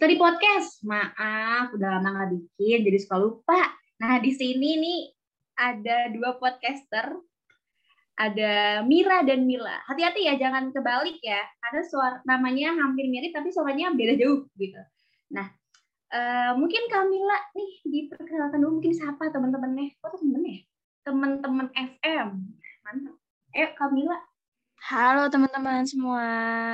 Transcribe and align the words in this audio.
Bestari 0.00 0.16
Podcast, 0.16 0.80
maaf 0.88 1.76
udah 1.76 2.00
lama 2.00 2.08
nggak 2.08 2.32
bikin, 2.32 2.88
jadi 2.88 2.98
suka 3.04 3.20
lupa. 3.20 3.68
Nah 4.00 4.16
di 4.16 4.32
sini 4.32 4.80
nih 4.80 5.12
ada 5.60 6.08
dua 6.08 6.40
podcaster, 6.40 7.20
ada 8.16 8.80
Mira 8.88 9.20
dan 9.28 9.44
Mila. 9.44 9.76
Hati-hati 9.84 10.24
ya, 10.24 10.40
jangan 10.40 10.72
kebalik 10.72 11.20
ya, 11.20 11.44
karena 11.60 11.84
suara 11.84 12.16
namanya 12.24 12.80
hampir 12.80 13.12
mirip 13.12 13.36
tapi 13.36 13.52
suaranya 13.52 13.92
beda 13.92 14.16
jauh 14.16 14.48
gitu. 14.56 14.80
Nah 15.36 15.52
uh, 16.16 16.56
mungkin 16.56 16.88
Kamila 16.88 17.36
nih 17.52 17.72
diperkenalkan 17.84 18.56
dulu 18.56 18.80
mungkin 18.80 18.96
siapa 18.96 19.28
teman-temannya? 19.28 20.00
Oh 20.00 20.16
teman-temannya? 20.16 20.64
Teman-teman 21.04 21.68
FM. 21.76 22.28
Mantap. 22.88 23.20
Eh 23.52 23.68
Kamila 23.76 24.16
Halo 24.80 25.28
teman-teman 25.28 25.84
semua, 25.84 26.24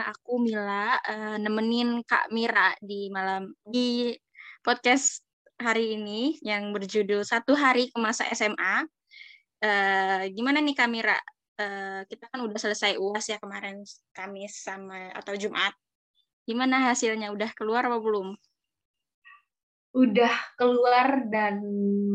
aku 0.07 0.39
Mila, 0.39 0.95
uh, 0.95 1.43
nemenin 1.43 2.07
Kak 2.07 2.31
Mira 2.31 2.71
di 2.79 3.11
malam 3.11 3.51
di 3.67 4.15
podcast 4.63 5.27
hari 5.59 5.99
ini 5.99 6.39
yang 6.39 6.71
berjudul 6.71 7.27
Satu 7.27 7.59
Hari 7.59 7.91
ke 7.91 7.99
Masa 7.99 8.23
SMA. 8.31 8.87
Uh, 9.59 9.67
eh, 9.67 10.23
gimana 10.31 10.63
nih 10.63 10.79
Kak 10.79 10.87
Mira? 10.87 11.19
Uh, 11.59 12.07
kita 12.07 12.31
kan 12.31 12.47
udah 12.47 12.55
selesai 12.55 12.95
UAS 12.95 13.27
ya 13.27 13.43
kemarin 13.43 13.83
Kamis 14.15 14.55
sama 14.63 15.11
atau 15.11 15.35
Jumat. 15.35 15.75
Gimana 16.47 16.95
hasilnya? 16.95 17.35
Udah 17.35 17.51
keluar 17.59 17.91
apa 17.91 17.99
belum? 17.99 18.39
Udah 19.99 20.35
keluar 20.55 21.27
dan 21.27 21.59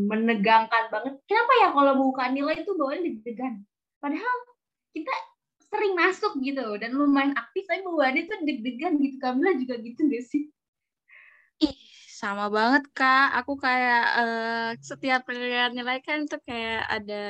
menegangkan 0.08 0.88
banget. 0.88 1.20
Kenapa 1.28 1.52
ya 1.59 1.67
kalau 1.76 1.94
buka 2.00 2.31
nilai 2.31 2.64
itu 2.64 2.72
bawaan 2.80 3.03
deg-degan? 3.03 3.67
Padahal 4.00 4.36
kita 4.95 5.31
sering 5.72 5.94
masuk 5.95 6.36
gitu 6.44 6.75
dan 6.75 6.91
lumayan 6.91 7.31
aktif 7.39 7.64
tapi 7.64 7.81
bawaannya 7.88 8.27
tuh 8.27 8.39
deg-degan 8.44 9.00
gitu 9.00 9.16
Kamila 9.23 9.55
juga 9.55 9.80
gitu 9.80 10.03
gak 10.11 10.25
sih? 10.27 10.44
Ih 11.64 11.80
sama 12.11 12.52
banget 12.52 12.91
kak. 12.91 13.39
Aku 13.41 13.55
kayak 13.55 14.05
uh, 14.19 14.69
setiap 14.83 15.23
lihat 15.31 15.72
nilai 15.72 16.03
kan 16.03 16.27
tuh 16.27 16.44
kayak 16.44 16.83
ada 16.92 17.23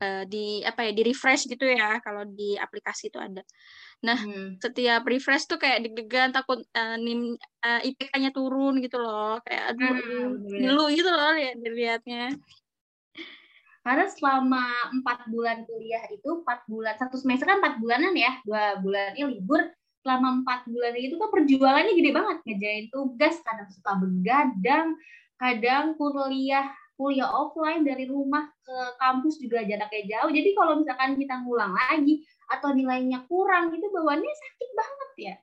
uh, 0.00 0.24
di 0.24 0.64
apa 0.64 0.88
ya 0.88 0.92
di 0.96 1.02
refresh 1.04 1.46
gitu 1.46 1.68
ya 1.68 2.00
kalau 2.00 2.24
di 2.24 2.56
aplikasi 2.56 3.12
itu 3.12 3.20
ada. 3.20 3.44
Nah 4.00 4.16
hmm. 4.16 4.56
setiap 4.58 5.04
refresh 5.04 5.44
tuh 5.44 5.60
kayak 5.60 5.84
deg-degan 5.84 6.32
takut 6.32 6.64
uh, 6.72 6.96
nim 6.96 7.36
uh, 7.60 7.80
IPK-nya 7.84 8.32
turun 8.32 8.80
gitu 8.80 8.96
loh. 8.96 9.36
Kayak 9.44 9.76
aduh, 9.76 9.94
hmm, 10.00 10.64
aduh 10.64 10.88
gitu 10.88 11.10
loh 11.12 11.30
lihat 11.36 11.56
dilihatnya 11.60 12.34
karena 13.90 14.06
selama 14.06 14.62
empat 14.94 15.26
bulan 15.26 15.66
kuliah 15.66 16.06
itu 16.14 16.46
empat 16.46 16.62
bulan 16.70 16.94
satu 16.94 17.18
semester 17.18 17.42
kan 17.42 17.58
empat 17.58 17.82
bulanan 17.82 18.14
ya 18.14 18.38
dua 18.46 18.78
bulannya 18.78 19.26
libur 19.34 19.66
selama 20.06 20.46
empat 20.46 20.70
bulan 20.70 20.94
itu 20.94 21.18
kan 21.18 21.26
perjuangannya 21.26 21.98
gede 21.98 22.10
banget 22.14 22.36
ngejain 22.46 22.86
tugas 22.94 23.34
kadang 23.42 23.66
suka 23.66 23.98
begadang 23.98 24.94
kadang 25.42 25.98
kuliah 25.98 26.70
kuliah 26.94 27.34
offline 27.34 27.82
dari 27.82 28.06
rumah 28.06 28.46
ke 28.62 28.78
kampus 29.02 29.42
juga 29.42 29.66
jaraknya 29.66 30.04
jauh. 30.06 30.30
Jadi 30.30 30.52
kalau 30.54 30.78
misalkan 30.78 31.18
kita 31.18 31.42
ngulang 31.42 31.74
lagi 31.74 32.22
atau 32.46 32.70
nilainya 32.70 33.26
kurang 33.26 33.74
itu 33.74 33.90
bawaannya 33.90 34.34
sakit 34.38 34.70
banget 34.76 35.10
ya. 35.18 35.34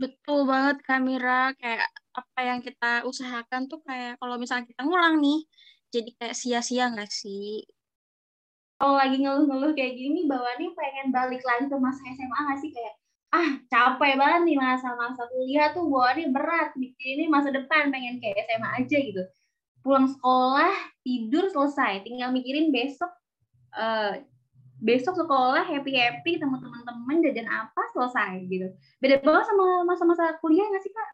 Betul 0.00 0.48
banget 0.48 0.80
Kamira 0.80 1.52
kayak 1.60 1.92
apa 2.16 2.40
yang 2.40 2.64
kita 2.64 3.02
usahakan 3.04 3.68
tuh 3.68 3.84
kayak 3.84 4.16
kalau 4.16 4.40
misalnya 4.40 4.64
kita 4.64 4.80
ngulang 4.86 5.20
nih 5.20 5.44
jadi 5.94 6.10
kayak 6.16 6.36
sia-sia 6.36 6.92
nggak 6.92 7.10
sih? 7.10 7.64
Kalau 8.78 8.94
lagi 8.94 9.18
ngeluh-ngeluh 9.18 9.74
kayak 9.74 9.98
gini, 9.98 10.30
bawaannya 10.30 10.70
pengen 10.78 11.08
balik 11.10 11.42
lagi 11.42 11.66
ke 11.66 11.76
masa 11.76 12.00
SMA 12.14 12.38
nggak 12.46 12.60
sih? 12.62 12.70
Kayak, 12.70 12.94
ah 13.34 13.50
capek 13.66 14.14
banget 14.14 14.40
nih 14.46 14.56
masa-masa 14.56 15.26
kuliah 15.28 15.74
tuh 15.74 15.90
bawaannya 15.90 16.30
berat. 16.30 16.76
Ini 16.78 17.26
masa 17.26 17.50
depan 17.50 17.90
pengen 17.90 18.22
kayak 18.22 18.46
SMA 18.46 18.68
aja 18.84 18.96
gitu. 19.02 19.22
Pulang 19.82 20.06
sekolah, 20.06 20.74
tidur, 21.02 21.50
selesai. 21.50 22.06
Tinggal 22.06 22.30
mikirin 22.30 22.70
besok 22.70 23.10
uh, 23.74 24.14
besok 24.78 25.18
sekolah 25.18 25.66
happy 25.66 25.98
happy 25.98 26.38
sama 26.38 26.62
teman-teman 26.62 27.18
jajan 27.26 27.50
apa 27.50 27.82
selesai 27.90 28.46
gitu 28.46 28.70
beda 29.02 29.18
banget 29.26 29.44
sama 29.50 29.82
masa-masa 29.82 30.38
kuliah 30.38 30.62
nggak 30.70 30.82
sih 30.86 30.92
kak 30.94 31.10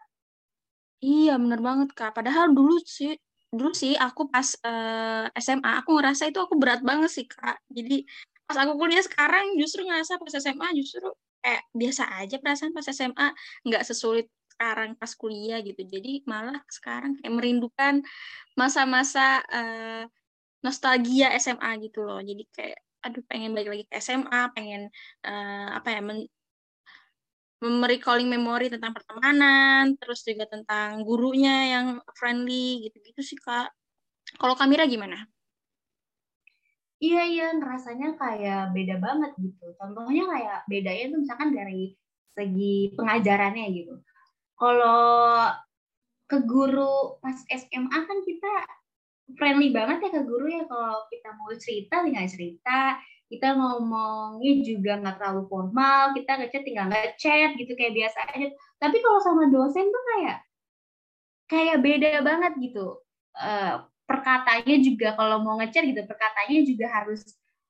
iya 1.01 1.35
bener 1.41 1.61
banget 1.65 1.89
kak 1.97 2.13
padahal 2.13 2.53
dulu 2.53 2.77
sih 2.85 3.17
dulu 3.55 3.73
sih 3.73 3.95
aku 3.95 4.27
pas 4.29 4.49
uh, 4.67 5.27
eh, 5.31 5.41
SMA 5.41 5.71
aku 5.81 5.97
ngerasa 5.97 6.29
itu 6.31 6.39
aku 6.43 6.55
berat 6.59 6.83
banget 6.83 7.11
sih 7.11 7.27
kak. 7.31 7.63
Jadi 7.71 8.05
pas 8.45 8.59
aku 8.61 8.77
kuliah 8.77 9.01
sekarang 9.01 9.57
justru 9.57 9.87
ngerasa 9.87 10.21
pas 10.21 10.35
SMA 10.37 10.69
justru 10.77 11.09
kayak 11.41 11.63
biasa 11.77 12.03
aja 12.21 12.37
perasaan 12.41 12.73
pas 12.77 12.87
SMA 12.89 13.27
nggak 13.69 13.85
sesulit 13.87 14.27
sekarang 14.55 14.91
pas 14.99 15.13
kuliah 15.15 15.59
gitu. 15.63 15.83
Jadi 15.87 16.27
malah 16.27 16.61
sekarang 16.71 17.19
kayak 17.19 17.33
merindukan 17.35 17.95
masa-masa 18.59 19.43
uh, 19.51 20.05
nostalgia 20.67 21.31
SMA 21.39 21.71
gitu 21.85 22.03
loh. 22.03 22.21
Jadi 22.23 22.45
kayak 22.51 22.79
aduh 23.05 23.21
pengen 23.29 23.53
balik 23.53 23.69
lagi 23.69 23.85
ke 23.85 24.01
SMA 24.01 24.41
pengen 24.57 24.89
uh, 25.29 25.77
apa 25.77 25.89
ya 25.93 26.01
men 26.01 26.25
merecalling 27.65 28.29
memori 28.29 28.69
tentang 28.69 28.93
pertemanan, 28.93 29.97
terus 29.97 30.21
juga 30.23 30.45
tentang 30.45 31.01
gurunya 31.03 31.79
yang 31.79 31.87
friendly 32.17 32.89
gitu-gitu 32.89 33.21
sih 33.25 33.39
kak. 33.41 33.73
Kalau 34.37 34.55
Kamira 34.59 34.85
gimana? 34.85 35.25
Iya 37.03 37.23
iya 37.29 37.47
rasanya 37.61 38.17
kayak 38.17 38.73
beda 38.73 38.97
banget 38.97 39.33
gitu. 39.37 39.77
Contohnya 39.77 40.25
kayak 40.25 40.59
bedanya 40.71 41.05
tuh 41.13 41.21
misalkan 41.21 41.51
dari 41.53 41.93
segi 42.33 42.97
pengajarannya 42.97 43.67
gitu. 43.77 43.95
Kalau 44.57 45.51
ke 46.25 46.39
guru 46.49 47.21
pas 47.21 47.37
SMA 47.53 47.99
kan 48.09 48.19
kita 48.25 48.53
friendly 49.37 49.73
banget 49.73 50.09
ya 50.09 50.11
ke 50.17 50.23
guru 50.25 50.49
ya 50.49 50.65
kalau 50.65 51.05
kita 51.13 51.29
mau 51.37 51.53
cerita 51.57 52.01
tinggal 52.05 52.27
cerita 52.29 52.97
kita 53.35 53.59
ngomongnya 53.59 54.53
juga 54.63 54.93
nggak 55.03 55.17
terlalu 55.19 55.43
formal 55.51 56.15
kita 56.15 56.39
ngechat 56.39 56.63
tinggal 56.63 56.87
ngechat 56.89 57.51
gitu 57.59 57.73
kayak 57.75 57.95
biasa 57.95 58.19
aja. 58.31 58.49
Tapi 58.79 58.97
kalau 59.03 59.21
sama 59.21 59.45
dosen 59.51 59.91
tuh 59.91 60.05
kayak 60.15 60.39
kayak 61.51 61.77
beda 61.83 62.11
banget 62.23 62.53
gitu. 62.63 63.03
Uh, 63.35 63.83
perkataannya 64.07 64.79
juga 64.85 65.19
kalau 65.19 65.43
mau 65.43 65.59
ngechat 65.59 65.83
gitu 65.83 66.07
perkataannya 66.07 66.61
juga 66.63 66.87
harus 66.87 67.23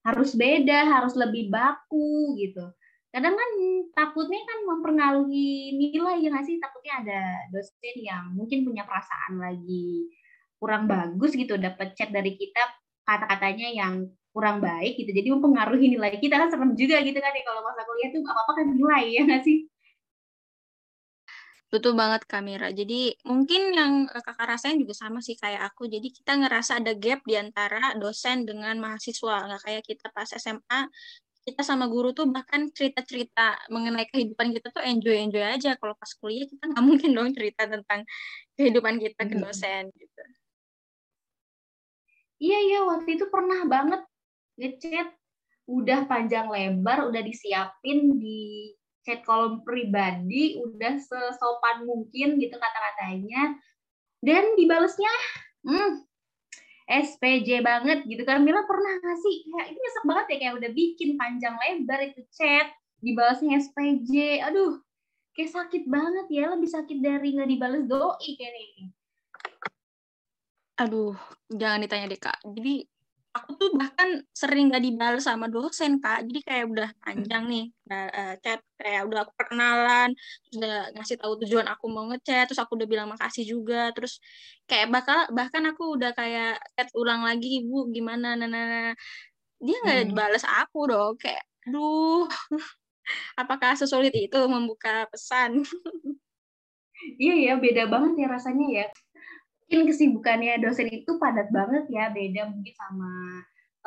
harus 0.04 0.36
beda 0.36 0.84
harus 0.84 1.16
lebih 1.16 1.48
baku 1.48 2.36
gitu. 2.36 2.68
Kadang 3.14 3.38
kan 3.38 3.50
takutnya 3.94 4.42
kan 4.42 4.58
mempengaruhi 4.66 5.78
nilai 5.78 6.20
ya 6.20 6.28
nggak 6.34 6.46
sih? 6.46 6.58
Takutnya 6.60 6.94
ada 7.00 7.22
dosen 7.54 7.96
yang 8.02 8.34
mungkin 8.34 8.66
punya 8.66 8.84
perasaan 8.84 9.40
lagi 9.40 10.10
kurang 10.58 10.88
bagus 10.88 11.36
gitu 11.36 11.56
dapat 11.60 11.94
chat 11.96 12.10
dari 12.10 12.34
kita 12.34 12.60
kata-katanya 13.04 13.68
yang 13.70 13.94
kurang 14.34 14.58
baik 14.58 14.98
gitu 14.98 15.10
jadi 15.14 15.28
mempengaruhi 15.30 15.86
nilai 15.94 16.18
kita 16.18 16.34
kan 16.34 16.50
serem 16.50 16.74
juga 16.74 16.98
gitu 17.06 17.18
kan 17.22 17.30
ya 17.30 17.42
kalau 17.46 17.62
masa 17.62 17.86
kuliah 17.86 18.08
tuh 18.10 18.20
apa 18.26 18.40
apa 18.42 18.52
kan 18.58 18.66
nilai 18.74 19.04
ya 19.14 19.20
nggak 19.22 19.42
sih 19.46 19.58
Betul 21.74 21.98
banget 21.98 22.22
Kamira. 22.30 22.70
Jadi 22.70 23.18
mungkin 23.26 23.74
yang 23.74 24.06
kakak 24.06 24.46
rasain 24.46 24.78
juga 24.78 24.94
sama 24.94 25.18
sih 25.18 25.34
kayak 25.34 25.74
aku. 25.74 25.90
Jadi 25.90 26.14
kita 26.14 26.38
ngerasa 26.38 26.78
ada 26.78 26.94
gap 26.94 27.26
di 27.26 27.34
antara 27.34 27.98
dosen 27.98 28.46
dengan 28.46 28.78
mahasiswa. 28.78 29.50
Nggak 29.50 29.62
kayak 29.66 29.82
kita 29.82 30.06
pas 30.14 30.30
SMA, 30.38 30.86
kita 31.42 31.66
sama 31.66 31.90
guru 31.90 32.14
tuh 32.14 32.30
bahkan 32.30 32.70
cerita-cerita 32.70 33.66
mengenai 33.74 34.06
kehidupan 34.06 34.54
kita 34.54 34.70
tuh 34.70 34.86
enjoy-enjoy 34.86 35.42
aja. 35.42 35.74
Kalau 35.74 35.98
pas 35.98 36.10
kuliah 36.14 36.46
kita 36.46 36.62
nggak 36.70 36.84
mungkin 36.88 37.10
dong 37.10 37.34
cerita 37.34 37.66
tentang 37.66 38.06
kehidupan 38.54 38.94
kita 39.02 39.22
ke 39.26 39.34
dosen 39.34 39.90
gitu. 39.98 40.22
Iya, 42.38 42.58
iya. 42.70 42.78
Waktu 42.86 43.08
itu 43.18 43.26
pernah 43.34 43.66
banget 43.66 44.00
ngechat 44.58 45.08
udah 45.64 46.04
panjang 46.04 46.48
lebar, 46.52 47.08
udah 47.08 47.22
disiapin 47.24 48.20
di 48.20 48.72
chat 49.04 49.20
kolom 49.24 49.64
pribadi, 49.64 50.60
udah 50.60 50.96
sesopan 51.00 51.84
mungkin 51.84 52.40
gitu 52.40 52.56
kata-katanya. 52.56 53.56
Dan 54.24 54.56
dibalesnya, 54.56 55.12
hmm, 55.68 56.04
SPJ 56.88 57.64
banget 57.64 58.04
gitu 58.08 58.24
kan. 58.24 58.40
Mila 58.44 58.64
pernah 58.64 58.96
ngasih, 59.00 59.34
kayak 59.48 59.66
itu 59.72 59.78
nyesek 59.80 60.04
banget 60.04 60.26
ya, 60.28 60.36
kayak 60.40 60.54
udah 60.60 60.70
bikin 60.72 61.10
panjang 61.20 61.56
lebar 61.56 62.00
itu 62.04 62.20
chat, 62.32 62.72
dibalasnya 63.00 63.60
SPJ. 63.60 64.40
Aduh, 64.48 64.80
kayak 65.36 65.52
sakit 65.52 65.84
banget 65.88 66.26
ya, 66.32 66.52
lebih 66.52 66.68
sakit 66.72 66.98
dari 67.00 67.36
nggak 67.36 67.48
dibales 67.48 67.84
doi 67.84 68.30
kayak 68.36 68.52
ini. 68.56 68.84
Aduh, 70.80 71.14
jangan 71.52 71.84
ditanya 71.84 72.10
deh 72.10 72.20
kak. 72.20 72.40
Jadi 72.42 72.93
aku 73.34 73.50
tuh 73.58 73.70
bahkan 73.74 74.22
sering 74.30 74.70
gak 74.70 74.84
dibalas 74.86 75.26
sama 75.26 75.50
dosen 75.50 75.98
kak 75.98 76.22
jadi 76.30 76.40
kayak 76.46 76.64
udah 76.70 76.88
panjang 77.02 77.44
nih 77.50 77.64
uh, 77.90 78.34
chat 78.38 78.62
kayak 78.78 79.02
udah 79.10 79.26
aku 79.26 79.32
perkenalan 79.34 80.10
udah 80.54 80.94
ngasih 80.94 81.16
tahu 81.18 81.32
tujuan 81.42 81.66
aku 81.66 81.84
mau 81.90 82.06
ngechat 82.08 82.46
terus 82.46 82.62
aku 82.62 82.78
udah 82.78 82.86
bilang 82.86 83.10
makasih 83.10 83.42
juga 83.42 83.90
terus 83.90 84.22
kayak 84.70 84.94
bakal 84.94 85.26
bahkan 85.34 85.66
aku 85.66 85.98
udah 85.98 86.14
kayak 86.14 86.62
chat 86.78 86.88
ulang 86.94 87.26
lagi 87.26 87.60
ibu 87.60 87.90
gimana 87.90 88.38
nana 88.38 88.94
dia 89.58 89.76
nggak 89.82 90.14
hmm. 90.14 90.16
balas 90.16 90.46
aku 90.46 90.86
dong 90.86 91.18
kayak 91.18 91.42
aduh 91.66 92.30
Apakah 93.40 93.76
sesulit 93.76 94.14
itu 94.16 94.38
membuka 94.48 95.04
pesan? 95.12 95.64
iya 97.22 97.34
ya, 97.52 97.54
beda 97.60 97.88
banget 97.90 98.24
ya 98.24 98.26
rasanya 98.30 98.66
ya. 98.70 98.86
Mungkin 99.64 99.90
kesibukannya 99.90 100.60
dosen 100.60 100.92
itu 100.92 101.16
padat 101.16 101.48
banget 101.48 101.88
ya, 101.88 102.12
beda 102.12 102.52
mungkin 102.52 102.74
sama 102.76 103.10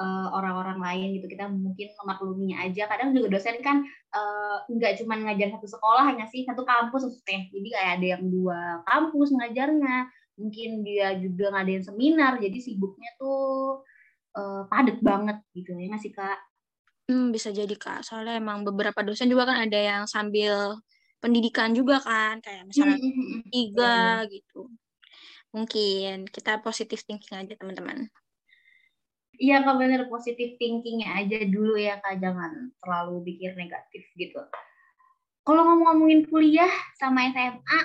uh, 0.02 0.28
orang-orang 0.34 0.82
lain 0.82 1.08
gitu. 1.22 1.30
Kita 1.30 1.46
mungkin 1.48 1.94
memakluminya 2.02 2.66
aja. 2.66 2.90
Kadang 2.90 3.14
juga 3.14 3.38
dosen 3.38 3.62
kan 3.62 3.86
uh, 4.14 4.66
nggak 4.68 5.00
cuma 5.04 5.22
ngajar 5.22 5.54
satu 5.54 5.68
sekolah 5.70 6.04
hanya 6.10 6.26
sih, 6.28 6.44
satu 6.44 6.66
kampus 6.66 7.06
maksudnya. 7.06 7.46
Jadi 7.54 7.68
kayak 7.72 7.92
ada 8.02 8.08
yang 8.18 8.24
dua 8.26 8.82
kampus 8.90 9.30
ngajarnya. 9.38 9.98
Mungkin 10.38 10.86
dia 10.86 11.18
juga 11.18 11.50
ngadain 11.50 11.82
seminar, 11.82 12.38
jadi 12.38 12.58
sibuknya 12.62 13.10
tuh 13.18 13.82
uh, 14.38 14.70
padat 14.70 15.02
banget 15.02 15.42
gitu 15.58 15.74
ya 15.74 15.90
nggak 15.90 16.02
sih 16.06 16.14
Kak? 16.14 16.38
Hmm, 17.10 17.34
bisa 17.34 17.50
jadi 17.50 17.74
Kak. 17.74 18.06
Soalnya 18.06 18.38
emang 18.38 18.62
beberapa 18.62 19.02
dosen 19.02 19.34
juga 19.34 19.50
kan 19.50 19.66
ada 19.66 19.80
yang 19.82 20.04
sambil 20.06 20.78
pendidikan 21.18 21.74
juga 21.74 21.98
kan, 21.98 22.38
kayak 22.46 22.70
misalnya 22.70 23.02
hmm, 23.02 23.10
hmm, 23.10 23.26
hmm, 23.26 23.42
tiga 23.50 23.98
ya, 23.98 24.30
gitu. 24.30 24.62
Mungkin 25.57 26.30
kita 26.30 26.62
positif 26.62 27.01
thinking 27.01 27.33
aja 27.33 27.57
teman-teman. 27.57 28.06
Iya 29.38 29.62
kak 29.62 29.77
bener 29.77 30.06
positif 30.09 30.57
thinkingnya 30.57 31.13
aja 31.13 31.45
dulu 31.45 31.77
ya 31.77 32.01
kak 32.01 32.21
jangan 32.21 32.74
terlalu 32.81 33.25
pikir 33.25 33.54
negatif 33.54 34.06
gitu. 34.18 34.42
Kalau 35.45 35.62
ngomong-ngomongin 35.65 36.25
kuliah 36.30 36.69
sama 36.98 37.30
SMA 37.33 37.80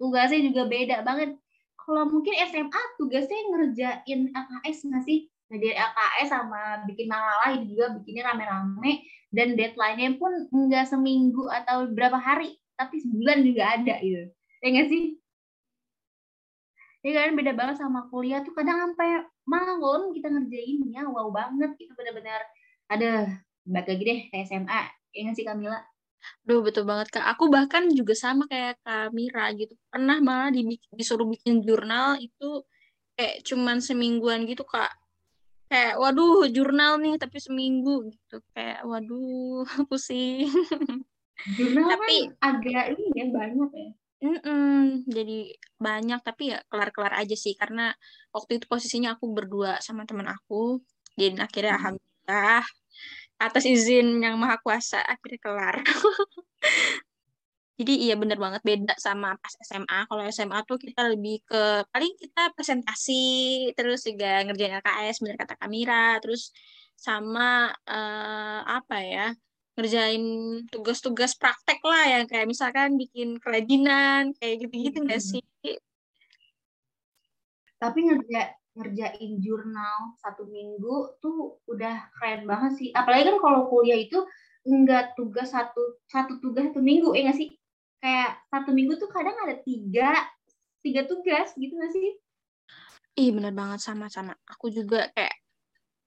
tugasnya 0.00 0.40
juga 0.44 0.68
beda 0.68 1.04
banget. 1.04 1.36
Kalau 1.76 2.08
mungkin 2.08 2.34
SMA 2.48 2.82
tugasnya 2.96 3.40
ngerjain 3.52 4.20
AKS 4.32 4.88
nggak 4.88 5.04
sih? 5.04 5.28
Dari 5.46 5.70
LKS 5.70 6.28
sama 6.32 6.82
bikin 6.90 7.06
makalah 7.06 7.54
ini 7.54 7.70
juga 7.70 7.94
bikinnya 7.94 8.32
rame-rame 8.32 9.06
dan 9.30 9.54
deadline-nya 9.54 10.18
pun 10.18 10.50
enggak 10.50 10.90
seminggu 10.90 11.46
atau 11.46 11.86
berapa 11.86 12.18
hari, 12.18 12.58
tapi 12.74 12.98
sebulan 12.98 13.46
juga 13.46 13.62
ada 13.78 13.94
gitu. 14.02 14.26
Ya 14.64 14.68
nggak 14.74 14.88
sih? 14.90 15.02
Ya 17.04 17.10
kan 17.26 17.36
beda 17.36 17.52
banget 17.52 17.76
sama 17.80 18.08
kuliah 18.08 18.40
tuh 18.42 18.52
kadang 18.56 18.78
sampai 18.82 19.24
malam 19.46 20.10
kita 20.14 20.28
ngerjainnya 20.32 21.06
wow 21.06 21.28
banget 21.30 21.76
itu 21.78 21.92
benar-benar 21.94 22.40
ada 22.90 23.40
balik 23.66 23.86
lagi 23.90 24.02
deh 24.02 24.20
kayak 24.30 24.44
SMA 24.46 24.80
ya 25.14 25.20
nggak 25.26 25.36
sih 25.36 25.46
Kamila? 25.46 25.80
Duh 26.42 26.60
betul 26.64 26.84
banget 26.88 27.12
kak. 27.14 27.26
Aku 27.36 27.46
bahkan 27.52 27.86
juga 27.94 28.14
sama 28.16 28.50
kayak 28.50 28.82
Kamira 28.82 29.54
gitu. 29.54 29.78
Pernah 29.92 30.18
malah 30.18 30.50
disuruh 30.94 31.28
bikin 31.28 31.62
jurnal 31.62 32.18
itu 32.18 32.66
kayak 33.16 33.42
cuman 33.48 33.80
semingguan 33.80 34.44
gitu 34.44 34.62
kak 34.68 34.92
kayak 35.66 35.98
waduh 35.98 36.46
jurnal 36.46 37.00
nih 37.02 37.18
tapi 37.18 37.42
seminggu 37.42 38.06
gitu 38.12 38.38
kayak 38.54 38.86
waduh 38.86 39.66
pusing 39.90 40.46
jurnal 41.58 41.90
tapi 41.90 42.30
kan 42.38 42.54
agak 42.60 42.84
ini 42.94 43.04
ya 43.16 43.26
banyak 43.34 43.70
ya 43.74 43.90
Mm-mm, 44.16 45.04
jadi 45.04 45.52
banyak 45.76 46.24
tapi 46.24 46.56
ya 46.56 46.58
kelar-kelar 46.72 47.20
aja 47.20 47.36
sih 47.36 47.52
karena 47.52 47.92
waktu 48.32 48.56
itu 48.56 48.64
posisinya 48.64 49.12
aku 49.12 49.28
berdua 49.28 49.76
sama 49.84 50.08
teman 50.08 50.24
aku 50.32 50.80
dan 51.20 51.36
akhirnya 51.36 51.76
hmm. 51.76 51.80
alhamdulillah 51.84 52.64
atas 53.36 53.64
izin 53.68 54.24
yang 54.24 54.40
maha 54.40 54.56
kuasa 54.64 55.04
akhirnya 55.04 55.40
kelar 55.44 55.76
Jadi 57.76 58.08
iya 58.08 58.16
bener 58.16 58.40
banget 58.40 58.64
beda 58.64 58.96
sama 58.96 59.36
pas 59.36 59.52
SMA. 59.60 60.08
Kalau 60.08 60.22
SMA 60.32 60.58
tuh 60.64 60.80
kita 60.80 61.12
lebih 61.12 61.44
ke 61.44 61.84
paling 61.92 62.16
kita 62.16 62.48
presentasi 62.56 63.20
terus 63.76 64.00
juga 64.08 64.40
ngerjain 64.48 64.80
LKS 64.80 65.20
bener 65.20 65.36
kata 65.36 65.54
Kamira 65.60 66.16
terus 66.24 66.56
sama 66.96 67.68
uh, 67.84 68.60
apa 68.64 68.96
ya 69.04 69.26
ngerjain 69.76 70.24
tugas-tugas 70.72 71.36
praktek 71.36 71.84
lah 71.84 72.18
yang 72.18 72.24
kayak 72.24 72.48
misalkan 72.48 72.96
bikin 72.96 73.36
kerajinan 73.36 74.32
kayak 74.40 74.64
gitu-gitu 74.64 75.04
nggak 75.04 75.20
-gitu, 75.20 75.38
sih? 75.38 75.74
Tapi 77.76 77.98
ngerja 78.08 78.56
ngerjain 78.76 79.32
jurnal 79.40 80.16
satu 80.20 80.48
minggu 80.48 81.20
tuh 81.20 81.60
udah 81.68 82.08
keren 82.16 82.48
banget 82.48 82.72
sih. 82.80 82.88
Apalagi 82.92 83.28
kan 83.32 83.38
kalau 83.40 83.68
kuliah 83.68 84.00
itu 84.00 84.24
enggak 84.64 85.12
tugas 85.14 85.52
satu 85.52 86.00
satu 86.08 86.40
tugas 86.40 86.72
satu 86.72 86.80
minggu 86.80 87.12
ya 87.12 87.28
nggak 87.28 87.38
sih? 87.38 87.50
kayak 88.00 88.38
satu 88.52 88.70
minggu 88.70 89.00
tuh 89.00 89.10
kadang 89.10 89.34
ada 89.42 89.58
tiga 89.66 90.14
tiga 90.84 91.02
tugas 91.08 91.50
gitu 91.58 91.74
gak 91.74 91.90
sih? 91.90 92.14
Iya 93.16 93.30
bener 93.32 93.52
banget 93.56 93.80
sama-sama. 93.82 94.36
Aku 94.46 94.68
juga 94.70 95.08
kayak 95.16 95.34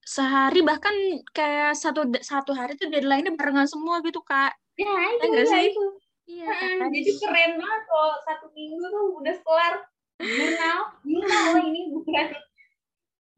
sehari 0.09 0.65
bahkan 0.65 0.95
kayak 1.37 1.77
satu 1.77 2.09
satu 2.17 2.57
hari 2.57 2.73
tuh 2.73 2.89
deadline-nya 2.89 3.37
barengan 3.37 3.69
semua 3.69 4.01
gitu 4.01 4.25
kak. 4.25 4.57
Ya 4.73 4.89
itu 4.89 5.25
ya, 5.29 5.45
sih? 5.45 5.69
itu. 5.69 5.85
Iya. 6.29 6.49
Nah, 6.81 6.89
jadi 6.89 7.11
keren 7.13 7.51
banget 7.61 7.81
kok 7.85 8.13
satu 8.25 8.45
minggu 8.57 8.85
tuh 8.89 9.05
udah 9.21 9.35
kelar 9.45 9.73
jurnal 10.19 10.79
jurnal 11.05 11.49
ini 11.63 11.81
bukan 11.93 12.27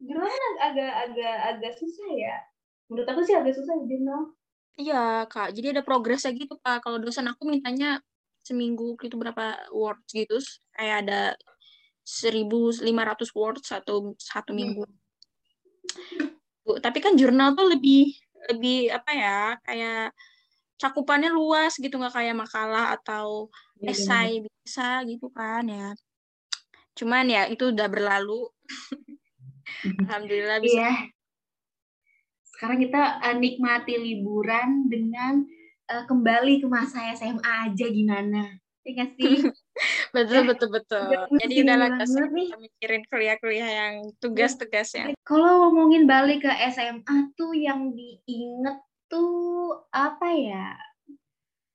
jurnal 0.00 0.28
kan 0.32 0.54
agak 0.72 0.92
agak 1.08 1.36
agak 1.52 1.72
susah 1.76 2.08
ya. 2.16 2.36
Menurut 2.88 3.08
aku 3.08 3.20
sih 3.20 3.36
agak 3.36 3.52
susah 3.52 3.76
jurnal. 3.84 4.32
Iya 4.80 5.28
kak, 5.28 5.52
jadi 5.52 5.76
ada 5.76 5.82
progresnya 5.84 6.32
gitu 6.32 6.56
kak. 6.56 6.80
Kalau 6.80 6.96
dosen 6.96 7.28
aku 7.28 7.52
mintanya 7.52 8.00
seminggu 8.40 8.96
itu 9.04 9.14
berapa 9.20 9.68
words 9.76 10.08
gitu 10.08 10.40
kayak 10.72 11.04
ada 11.06 11.20
1500 12.02 12.90
words 13.36 13.62
satu 13.62 14.16
satu 14.18 14.50
hmm. 14.50 14.58
minggu 14.58 14.82
hmm. 16.66 16.80
tapi 16.82 16.98
kan 17.02 17.14
jurnal 17.14 17.54
tuh 17.54 17.68
lebih 17.70 18.14
lebih 18.50 18.90
apa 18.90 19.10
ya 19.14 19.40
kayak 19.62 20.14
cakupannya 20.78 21.30
luas 21.30 21.78
gitu 21.78 21.94
nggak 21.94 22.14
kayak 22.14 22.34
makalah 22.34 22.94
atau 22.98 23.46
iya, 23.78 23.94
esai 23.94 24.42
bisa 24.42 25.06
gitu 25.06 25.30
kan 25.30 25.62
ya 25.70 25.94
cuman 26.98 27.30
ya 27.30 27.46
itu 27.46 27.70
udah 27.70 27.86
berlalu 27.86 28.50
alhamdulillah 30.02 30.58
bisa 30.58 30.82
iya. 30.82 30.92
sekarang 32.50 32.82
kita 32.82 33.22
uh, 33.22 33.36
nikmati 33.38 33.94
liburan 33.94 34.90
dengan 34.90 35.46
uh, 35.92 36.04
kembali 36.08 36.62
ke 36.64 36.66
masa 36.70 37.12
SMA 37.12 37.70
aja 37.70 37.86
gimana? 37.92 38.42
Ya 38.82 39.06
sih? 39.14 39.42
betul, 40.16 40.42
betul, 40.48 40.68
betul. 40.68 41.08
Jadi 41.40 41.54
udah 41.64 41.76
lah 41.76 41.88
kita 41.96 42.56
mikirin 42.60 43.02
kuliah-kuliah 43.08 43.70
yang 43.70 43.94
tugas-tugasnya. 44.20 45.16
Kalau 45.24 45.68
ngomongin 45.68 46.04
balik 46.04 46.44
ke 46.44 46.52
SMA 46.72 47.32
tuh 47.34 47.56
yang 47.56 47.96
diinget 47.96 48.78
tuh 49.08 49.88
apa 49.92 50.28
ya? 50.36 50.76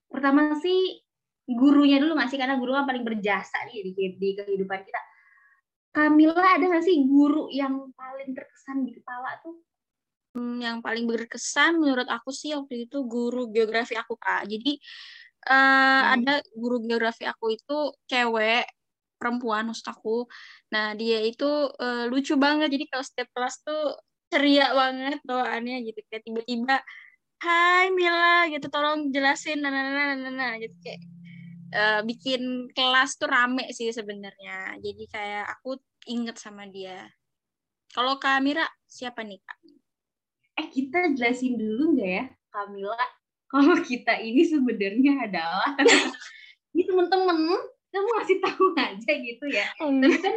Pertama 0.08 0.58
sih 0.62 1.02
gurunya 1.50 1.98
dulu 1.98 2.18
nggak 2.18 2.30
sih? 2.30 2.40
Karena 2.40 2.58
guru 2.62 2.78
kan 2.78 2.86
paling 2.86 3.06
berjasa 3.06 3.66
nih 3.70 3.92
di, 3.92 3.92
di 4.18 4.30
kehidupan 4.38 4.80
kita. 4.86 5.02
Kamila 5.94 6.58
ada 6.58 6.66
nggak 6.70 6.86
sih 6.86 7.02
guru 7.10 7.50
yang 7.50 7.90
paling 7.98 8.38
terkesan 8.38 8.86
di 8.86 8.94
kepala 8.94 9.42
tuh? 9.42 9.58
Hmm, 10.38 10.62
yang 10.62 10.86
paling 10.86 11.10
berkesan 11.10 11.82
menurut 11.82 12.06
aku 12.06 12.30
sih 12.30 12.54
waktu 12.54 12.86
itu 12.86 13.02
guru 13.10 13.50
geografi 13.50 13.98
aku 13.98 14.14
kak 14.22 14.46
jadi 14.46 14.78
uh, 15.48 16.02
hmm. 16.04 16.14
ada 16.20 16.34
guru 16.54 16.84
geografi 16.84 17.24
aku 17.24 17.56
itu 17.56 17.78
cewek 18.12 18.68
perempuan 19.18 19.72
maksud 19.72 19.88
aku. 19.90 20.28
Nah 20.74 20.94
dia 20.94 21.24
itu 21.24 21.48
uh, 21.74 22.06
lucu 22.12 22.38
banget. 22.38 22.70
Jadi 22.70 22.86
kalau 22.92 23.06
setiap 23.06 23.30
kelas 23.34 23.56
tuh 23.66 23.98
ceria 24.30 24.76
banget 24.76 25.20
bawaannya 25.26 25.88
gitu. 25.88 26.00
Kayak 26.12 26.24
tiba-tiba 26.28 26.78
Hai 27.42 27.90
Mila 27.94 28.50
gitu. 28.52 28.68
Tolong 28.70 29.10
jelasin 29.10 29.64
nah 29.64 29.72
nah 29.74 29.82
nah 29.88 30.14
nah, 30.14 30.34
nah 30.34 30.52
gitu. 30.62 30.76
Kayak 30.84 31.02
uh, 31.74 32.02
bikin 32.06 32.70
kelas 32.76 33.18
tuh 33.18 33.30
rame 33.32 33.66
sih 33.74 33.90
sebenarnya. 33.90 34.78
Jadi 34.84 35.04
kayak 35.10 35.46
aku 35.58 35.80
inget 36.12 36.38
sama 36.38 36.70
dia. 36.70 37.08
Kalau 37.96 38.20
Kak 38.22 38.44
Mira 38.44 38.68
siapa 38.86 39.24
nih 39.24 39.40
Kak? 39.42 39.58
eh 40.58 40.68
kita 40.74 41.14
jelasin 41.14 41.54
dulu 41.56 41.94
nggak 41.96 42.12
ya 42.12 42.26
Kamila 42.50 43.06
kalau 43.48 43.76
kita 43.80 44.20
ini 44.20 44.44
sebenarnya 44.44 45.28
adalah 45.28 45.72
ini 46.76 46.84
temen-temen 46.84 47.56
kamu 47.88 48.10
ngasih 48.20 48.38
tahu 48.44 48.66
aja 48.78 49.12
gitu 49.18 49.46
ya. 49.50 49.66
Hmm. 49.80 50.04
tapi 50.04 50.20
kan 50.20 50.36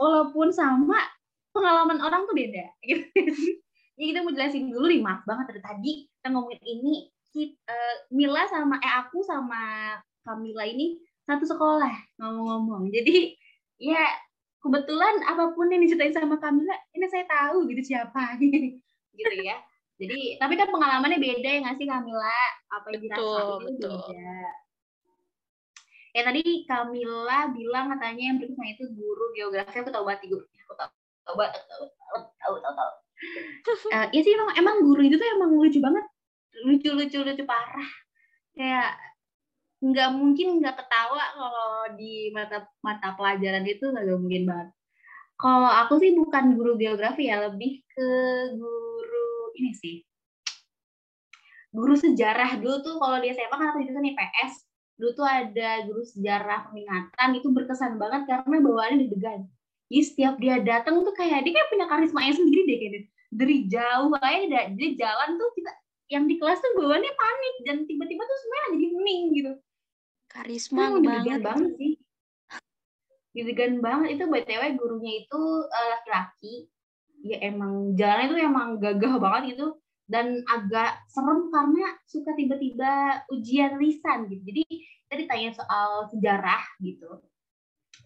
walaupun 0.00 0.48
sama 0.50 0.98
pengalaman 1.54 2.00
orang 2.02 2.26
tuh 2.26 2.34
beda. 2.34 2.66
Gitu. 2.88 3.06
Ya 4.00 4.16
kita 4.16 4.24
mau 4.24 4.32
jelasin 4.32 4.72
dulu 4.72 4.88
nih 4.88 5.04
maaf 5.04 5.28
banget 5.28 5.52
dari 5.52 5.60
tadi 5.60 5.92
kita 6.08 6.28
ngomongin 6.32 6.62
ini. 6.64 6.94
Kita, 7.30 7.54
uh, 7.68 7.70
eh, 7.70 7.96
Mila 8.10 8.42
sama 8.48 8.80
eh 8.82 8.94
aku 8.96 9.22
sama 9.22 9.94
Kamila 10.26 10.66
ini 10.66 10.98
satu 11.28 11.44
sekolah 11.44 12.16
ngomong-ngomong. 12.18 12.88
Jadi 12.90 13.36
ya 13.76 14.02
kebetulan 14.64 15.20
apa 15.28 15.52
pun 15.52 15.68
yang 15.68 15.84
diceritain 15.84 16.16
sama 16.16 16.40
Kamila 16.40 16.74
ini 16.96 17.06
saya 17.12 17.28
tahu 17.28 17.68
gitu 17.68 17.94
siapa. 17.94 18.40
Gitu 19.20 19.36
ya. 19.44 19.58
Jadi 20.00 20.40
tapi 20.40 20.54
kan 20.56 20.72
pengalamannya 20.72 21.20
beda 21.20 21.48
ya 21.48 21.58
nggak 21.60 21.76
sih 21.76 21.84
Kamila? 21.84 22.40
Apa 22.72 22.86
yang 22.88 23.00
dirasain 23.04 23.44
itu 23.44 23.66
beda. 23.68 24.24
Ya 26.10 26.22
tadi 26.24 26.42
Kamila 26.64 27.38
bilang 27.52 27.86
katanya 27.92 28.22
yang 28.32 28.36
berkesan 28.40 28.68
itu 28.72 28.84
guru 28.96 29.24
geografi 29.36 29.76
aku 29.76 29.92
tahu 29.92 30.04
banget 30.08 30.32
guru. 30.32 30.44
Aku 30.64 30.74
tahu 30.74 30.90
tahu 31.28 31.34
banget 31.36 31.52
tahu 31.68 31.84
tahu 31.84 32.18
tahu 32.40 32.54
tahu. 32.64 32.72
tahu. 32.72 32.92
uh, 33.92 34.06
ya 34.16 34.20
sih 34.24 34.32
emang 34.32 34.56
emang 34.56 34.76
guru 34.80 35.04
itu 35.04 35.20
tuh 35.20 35.28
emang 35.36 35.52
lucu 35.52 35.78
banget 35.84 36.04
lucu 36.64 36.88
lucu 36.96 37.18
lucu 37.20 37.44
parah 37.44 37.90
kayak 38.56 38.96
nggak 39.80 40.10
mungkin 40.12 40.60
nggak 40.60 40.76
ketawa 40.76 41.24
kalau 41.32 41.72
di 41.96 42.28
mata 42.36 42.68
mata 42.84 43.16
pelajaran 43.16 43.64
itu 43.64 43.84
nggak 43.84 44.16
mungkin 44.16 44.44
banget. 44.48 44.68
Kalau 45.40 45.72
aku 45.72 45.96
sih 45.96 46.12
bukan 46.12 46.52
guru 46.52 46.76
geografi 46.76 47.32
ya, 47.32 47.40
lebih 47.48 47.80
ke 47.88 48.08
guru 48.60 49.09
ini 49.56 49.72
sih. 49.74 49.96
Guru 51.70 51.94
sejarah 51.94 52.58
dulu 52.58 52.82
tuh 52.82 52.94
kalau 52.98 53.22
di 53.22 53.30
SMA 53.30 53.54
kan 53.54 53.70
aku 53.70 53.86
jurusan 53.86 54.10
IPS, 54.10 54.52
dulu 54.98 55.10
tuh 55.14 55.26
ada 55.26 55.70
guru 55.86 56.02
sejarah 56.02 56.68
peminatan 56.68 57.28
itu 57.38 57.48
berkesan 57.54 57.94
banget 57.96 58.26
karena 58.26 58.56
bawaannya 58.58 59.06
deg-degan. 59.06 59.46
Jadi 59.90 60.02
setiap 60.06 60.34
dia 60.38 60.62
datang 60.62 61.02
tuh 61.02 61.14
kayak 61.14 61.42
dia 61.46 61.52
kayak 61.54 61.68
punya 61.70 61.86
karisma 61.90 62.20
yang 62.26 62.36
sendiri 62.38 62.62
deh 62.66 62.78
kayak 62.78 62.92
dari 63.30 63.56
jauh 63.70 64.10
aja 64.18 64.60
dia 64.74 64.88
jalan 64.98 65.38
tuh 65.38 65.50
kita 65.54 65.70
yang 66.10 66.26
di 66.26 66.34
kelas 66.42 66.58
tuh 66.58 66.74
bawaannya 66.74 67.12
panik 67.14 67.54
dan 67.62 67.76
tiba-tiba 67.86 68.22
tuh 68.26 68.38
semuanya 68.42 68.66
jadi 68.74 68.86
hening 68.90 69.22
gitu. 69.38 69.52
Karisma 70.30 70.82
nah, 70.90 70.98
banget. 70.98 71.38
banget 71.42 71.70
sih. 71.78 71.92
Deg 73.30 73.58
banget. 73.78 74.08
Itu 74.18 74.24
btw 74.26 74.62
gurunya 74.74 75.12
itu 75.22 75.42
uh, 75.70 75.86
laki-laki 75.94 76.66
ya 77.20 77.38
emang 77.44 77.94
jalannya 77.96 78.28
tuh 78.32 78.38
emang 78.40 78.68
gagah 78.80 79.14
banget 79.20 79.56
gitu. 79.56 79.76
Dan 80.10 80.42
agak 80.50 81.06
serem 81.06 81.54
karena 81.54 81.94
suka 82.10 82.34
tiba-tiba 82.34 83.22
ujian 83.30 83.78
lisan 83.78 84.26
gitu. 84.26 84.42
Jadi 84.42 84.62
kita 85.06 85.14
ditanya 85.22 85.50
soal 85.54 86.10
sejarah 86.10 86.62
gitu. 86.82 87.22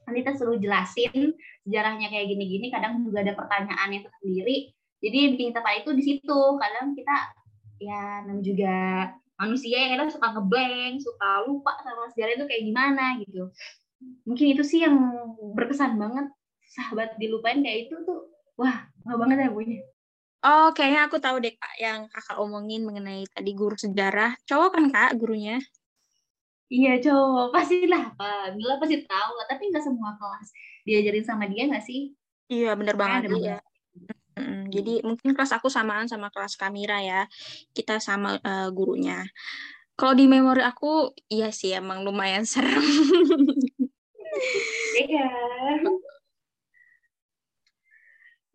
Nanti 0.04 0.21
kita 0.21 0.37
suruh 0.37 0.61
jelasin 0.61 1.33
sejarahnya 1.64 2.12
kayak 2.12 2.28
gini-gini. 2.28 2.68
Kadang 2.68 3.00
juga 3.00 3.25
ada 3.25 3.33
pertanyaannya 3.33 4.04
sendiri 4.21 4.76
jadi 5.04 5.16
yang 5.28 5.30
bikin 5.37 5.49
kita 5.52 5.73
itu 5.85 5.90
di 5.92 6.02
situ. 6.02 6.40
Kadang 6.56 6.97
kita 6.97 7.16
ya 7.85 8.25
namanya 8.25 8.40
juga 8.40 8.76
manusia 9.37 9.76
yang 9.76 10.00
kadang 10.00 10.09
suka 10.09 10.26
ngeblank, 10.33 10.94
suka 11.04 11.28
lupa 11.44 11.76
sama 11.85 12.09
sejarah 12.16 12.40
itu 12.40 12.47
kayak 12.49 12.64
gimana 12.64 13.04
gitu. 13.21 13.52
Mungkin 14.25 14.47
itu 14.56 14.64
sih 14.64 14.80
yang 14.80 14.97
berkesan 15.52 16.00
banget. 16.00 16.33
Sahabat 16.64 17.21
dilupain 17.21 17.61
kayak 17.61 17.92
itu 17.92 18.00
tuh 18.09 18.33
wah 18.58 18.76
nggak 19.04 19.18
banget 19.18 19.37
ya 19.44 19.50
punya. 19.50 19.78
Oh, 20.44 20.68
kayaknya 20.76 21.08
aku 21.08 21.16
tahu 21.16 21.40
deh 21.40 21.56
kak 21.56 21.75
yang 21.80 22.04
kakak 22.12 22.37
omongin 22.37 22.84
mengenai 22.84 23.25
tadi 23.32 23.56
guru 23.56 23.80
sejarah. 23.80 24.37
Cowok 24.44 24.70
kan 24.76 24.84
kak 24.92 25.11
gurunya? 25.16 25.56
Iya 26.68 27.00
cowok, 27.00 27.49
pastilah 27.52 28.12
Pak. 28.16 28.56
Mila 28.56 28.76
pasti 28.76 29.00
tahu 29.04 29.32
lah, 29.37 29.46
tapi 29.49 29.73
nggak 29.73 29.84
semua 29.84 30.16
kelas 30.20 30.49
diajarin 30.84 31.25
sama 31.25 31.44
dia 31.49 31.64
nggak 31.68 31.84
sih? 31.84 32.12
Iya 32.52 32.76
bener 32.76 32.96
banget. 32.96 33.32
Iya. 33.32 33.58
Mm, 34.34 34.68
jadi 34.68 34.94
mungkin 35.06 35.32
kelas 35.32 35.54
aku 35.54 35.73
samaan 35.73 36.11
sama 36.11 36.28
kelas 36.28 36.61
Kamira 36.61 37.00
ya. 37.00 37.25
Kita 37.73 37.96
sama 38.02 38.37
uh, 38.37 38.68
gurunya. 38.68 39.25
Kalau 39.94 40.12
di 40.18 40.26
memori 40.26 40.61
aku, 40.61 41.14
iya 41.30 41.54
sih 41.54 41.73
emang 41.73 42.02
lumayan 42.02 42.44
serem. 42.50 42.84
Iya. 44.99 45.28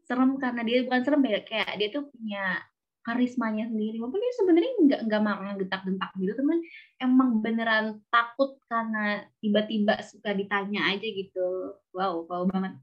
Serem 0.09 0.31
karena 0.41 0.61
dia 0.65 0.77
bukan 0.81 1.01
serem 1.05 1.21
ya, 1.29 1.39
kayak 1.45 1.69
dia 1.77 1.87
tuh 1.93 2.03
punya 2.09 2.65
karismanya 3.05 3.69
sendiri. 3.69 4.01
Walaupun 4.01 4.19
dia 4.19 4.33
sebenarnya 4.41 4.71
nggak 4.85 5.01
nggak 5.05 5.21
marah 5.21 5.53
gentak-gentak 5.61 6.09
gitu, 6.17 6.31
teman 6.33 6.59
emang 6.97 7.29
beneran 7.45 7.85
takut 8.09 8.57
karena 8.65 9.23
tiba-tiba 9.37 10.01
suka 10.01 10.33
ditanya 10.33 10.89
aja 10.89 11.05
gitu. 11.05 11.77
Wow, 11.93 12.25
wow 12.25 12.43
banget. 12.49 12.73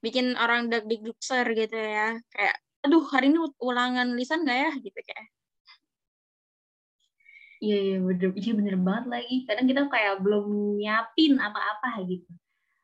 Bikin 0.00 0.40
orang 0.40 0.72
deg 0.72 0.88
deg 0.88 1.04
gitu 1.04 1.76
ya 1.76 2.16
kayak 2.32 2.56
aduh 2.84 3.02
hari 3.10 3.28
ini 3.34 3.38
ulangan 3.60 4.16
lisan 4.16 4.40
nggak 4.48 4.58
ya? 4.64 4.72
Gitu 4.80 5.00
kayak. 5.04 5.26
Iya 7.56 7.76
iya 7.80 7.96
bener 8.04 8.30
iya 8.36 8.52
bener 8.52 8.76
banget 8.80 9.04
lagi. 9.12 9.34
Kadang 9.48 9.66
kita 9.68 9.82
kayak 9.92 10.14
belum 10.24 10.44
nyiapin 10.80 11.36
apa-apa 11.40 12.04
gitu 12.08 12.28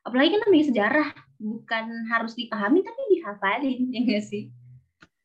apalagi 0.03 0.35
kan 0.35 0.41
namanya 0.47 0.67
sejarah 0.71 1.09
bukan 1.39 1.85
harus 2.11 2.33
dipahami 2.39 2.83
tapi 2.83 3.01
dihafalin 3.19 3.81
ya 3.95 3.99
enggak 4.03 4.25
sih 4.27 4.51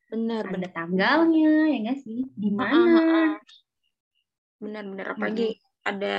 benar 0.08 0.48
ada 0.48 0.68
tanggalnya 0.72 1.68
ya 1.68 1.76
enggak 1.84 1.98
sih 2.00 2.24
di 2.32 2.50
mana 2.50 2.74
uh, 2.74 2.88
uh, 2.88 3.02
uh. 3.04 3.30
benar 4.58 4.82
benar 4.88 5.06
apalagi 5.14 5.54
hmm. 5.54 5.84
ada 5.84 6.16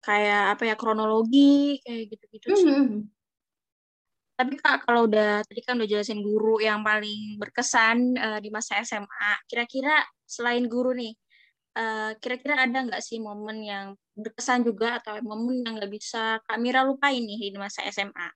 kayak 0.00 0.56
apa 0.56 0.62
ya 0.64 0.74
kronologi 0.80 1.78
kayak 1.84 2.16
gitu-gitu 2.16 2.46
sih. 2.56 2.72
Hmm. 2.72 3.08
Tapi 4.40 4.56
Kak, 4.56 4.88
kalau 4.88 5.04
udah 5.04 5.44
tadi 5.44 5.60
kan 5.60 5.76
udah 5.76 5.84
jelasin 5.84 6.24
guru 6.24 6.64
yang 6.64 6.80
paling 6.80 7.36
berkesan 7.36 8.16
uh, 8.16 8.40
di 8.40 8.48
masa 8.48 8.80
SMA, 8.80 9.32
kira-kira 9.44 10.00
selain 10.24 10.64
guru 10.64 10.96
nih, 10.96 11.12
eh, 11.76 12.10
kira-kira 12.22 12.54
ada 12.64 12.78
nggak 12.86 13.02
sih 13.02 13.18
momen 13.22 13.62
yang 13.62 13.86
berkesan 14.16 14.66
juga 14.66 14.98
atau 14.98 15.18
momen 15.22 15.62
yang 15.62 15.78
nggak 15.78 15.92
bisa 15.92 16.38
Kak 16.44 16.58
Mira 16.58 16.82
lupain 16.86 17.22
nih 17.22 17.52
di 17.54 17.58
masa 17.58 17.86
SMA? 17.90 18.28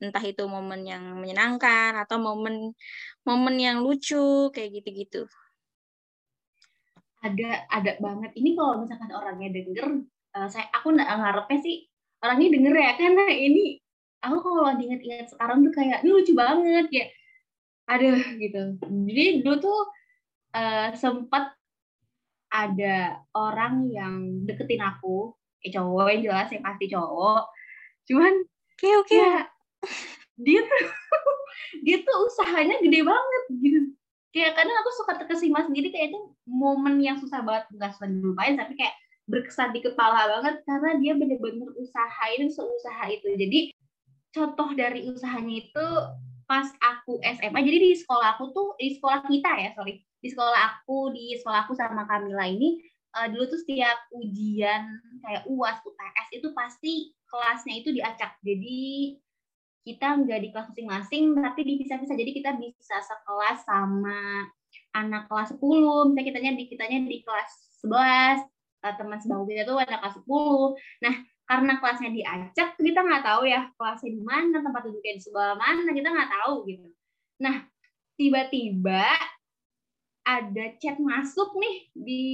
Entah 0.00 0.24
itu 0.24 0.44
momen 0.48 0.84
yang 0.84 1.18
menyenangkan 1.20 1.96
atau 2.02 2.16
momen 2.20 2.72
momen 3.24 3.54
yang 3.60 3.80
lucu 3.84 4.48
kayak 4.52 4.80
gitu-gitu. 4.80 5.28
Ada 7.20 7.68
ada 7.68 7.92
banget. 8.00 8.32
Ini 8.32 8.56
kalau 8.56 8.80
misalkan 8.80 9.12
orangnya 9.12 9.52
denger, 9.52 10.08
uh, 10.36 10.48
saya 10.48 10.66
aku 10.72 10.94
nggak 10.94 11.08
ngarepnya 11.08 11.58
sih 11.60 11.76
orangnya 12.20 12.48
denger 12.52 12.74
ya 12.76 12.90
karena 13.00 13.24
ini 13.32 13.64
aku 14.20 14.36
kalau 14.44 14.76
diinget-inget 14.76 15.26
sekarang 15.32 15.64
tuh 15.64 15.72
kayak 15.72 16.04
ini 16.04 16.10
lucu 16.12 16.32
banget 16.36 16.86
ya 16.92 17.06
aduh 17.90 18.20
gitu 18.38 18.60
jadi 19.08 19.42
dulu 19.42 19.56
tuh 19.58 19.80
uh, 20.54 20.94
sempet 20.94 21.44
ada 22.50 23.22
orang 23.32 23.88
yang 23.88 24.44
deketin 24.44 24.82
aku. 24.82 25.32
Eh 25.62 25.70
cowok 25.70 26.10
yang 26.10 26.22
jelas 26.26 26.48
yang 26.50 26.64
pasti 26.66 26.86
cowok. 26.90 27.42
Cuman 28.10 28.32
oke 28.42 28.76
okay, 28.76 28.92
oke. 28.98 29.06
okay. 29.06 29.22
ya, 29.22 29.38
dia 30.40 30.60
tuh 30.66 30.82
dia 31.86 31.96
tuh 32.02 32.16
usahanya 32.26 32.76
gede 32.82 33.00
banget 33.06 33.42
gitu. 33.62 33.80
Kayak 34.30 34.62
kadang 34.62 34.76
aku 34.82 34.90
suka 34.94 35.12
terkesima 35.18 35.66
sendiri 35.66 35.90
kayak 35.90 36.14
itu 36.14 36.20
momen 36.46 36.98
yang 36.98 37.18
susah 37.22 37.42
banget. 37.42 37.70
Nggak 37.74 37.90
susah 37.98 38.08
dilupain 38.10 38.58
tapi 38.58 38.74
kayak 38.74 38.94
berkesan 39.30 39.70
di 39.70 39.80
kepala 39.86 40.26
banget 40.26 40.58
karena 40.66 40.90
dia 40.98 41.12
bener-bener 41.14 41.70
usahain 41.78 42.50
seusaha 42.50 43.04
itu. 43.14 43.30
Jadi 43.38 43.60
contoh 44.34 44.74
dari 44.74 45.06
usahanya 45.06 45.54
itu 45.66 45.86
pas 46.50 46.66
aku 46.82 47.22
SMA 47.22 47.62
jadi 47.62 47.78
di 47.78 47.94
sekolah 47.94 48.34
aku 48.34 48.50
tuh 48.50 48.74
di 48.74 48.98
sekolah 48.98 49.22
kita 49.22 49.50
ya 49.54 49.70
sorry. 49.78 50.02
Di 50.18 50.34
sekolah 50.34 50.58
aku 50.58 51.14
di 51.14 51.38
sekolah 51.38 51.62
aku 51.62 51.78
sama 51.78 52.02
Kamila 52.10 52.42
ini 52.50 52.82
uh, 53.14 53.30
dulu 53.30 53.54
tuh 53.54 53.62
setiap 53.62 54.10
ujian 54.18 54.82
kayak 55.22 55.46
uas 55.46 55.78
UTS 55.86 56.26
itu 56.34 56.48
pasti 56.50 57.14
kelasnya 57.30 57.74
itu 57.78 57.94
diacak. 57.94 58.34
Jadi 58.42 59.14
kita 59.86 60.18
nggak 60.26 60.40
di 60.42 60.48
kelas 60.50 60.68
masing-masing 60.74 61.38
tapi 61.38 61.60
dipisah-pisah 61.64 62.16
jadi 62.18 62.32
kita 62.34 62.50
bisa 62.58 63.00
sekelas 63.00 63.64
sama 63.64 64.44
anak 64.92 65.24
kelas 65.30 65.56
10 65.56 65.62
misalnya 66.12 66.26
kitanya 66.26 66.52
di 66.52 66.64
kitanya 66.68 66.98
di 67.08 67.18
kelas 67.24 67.50
11 67.86 68.44
uh, 68.84 68.94
teman 69.00 69.18
sebangku 69.24 69.48
kita 69.48 69.64
tuh 69.64 69.80
anak 69.80 70.04
kelas 70.04 70.16
10 70.20 70.28
nah 71.00 71.14
karena 71.50 71.82
kelasnya 71.82 72.14
diacak 72.14 72.78
kita 72.78 73.00
nggak 73.02 73.26
tahu 73.26 73.42
ya 73.42 73.66
kelasnya 73.74 74.14
di 74.14 74.22
mana 74.22 74.62
tempat 74.62 74.86
duduknya 74.86 75.18
di 75.18 75.22
sebelah 75.26 75.58
mana 75.58 75.90
kita 75.90 76.08
nggak 76.14 76.30
tahu 76.30 76.54
gitu. 76.70 76.86
Nah 77.42 77.66
tiba-tiba 78.14 79.10
ada 80.22 80.64
chat 80.78 80.94
masuk 81.02 81.50
nih 81.58 81.90
di 81.90 82.24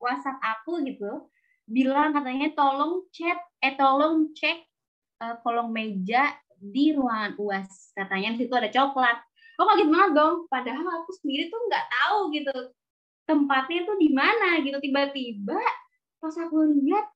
WhatsApp 0.00 0.40
aku 0.40 0.80
gitu 0.88 1.28
bilang 1.68 2.16
katanya 2.16 2.48
tolong 2.56 3.04
chat 3.12 3.36
eh 3.60 3.76
tolong 3.76 4.32
cek 4.32 4.64
uh, 5.20 5.36
kolong 5.44 5.68
meja 5.68 6.32
di 6.56 6.96
ruangan 6.96 7.36
uas 7.36 7.92
katanya. 7.92 8.32
Di 8.32 8.48
situ 8.48 8.54
ada 8.56 8.72
coklat. 8.72 9.20
Oh 9.60 9.68
kaget 9.68 9.92
banget 9.92 10.10
dong? 10.16 10.48
Padahal 10.48 11.04
aku 11.04 11.12
sendiri 11.20 11.52
tuh 11.52 11.60
nggak 11.68 11.84
tahu 11.84 12.32
gitu 12.32 12.56
tempatnya 13.28 13.84
tuh 13.84 14.00
di 14.00 14.08
mana 14.08 14.64
gitu. 14.64 14.80
Tiba-tiba 14.80 15.60
pas 16.16 16.32
aku 16.40 16.80
lihat 16.80 17.12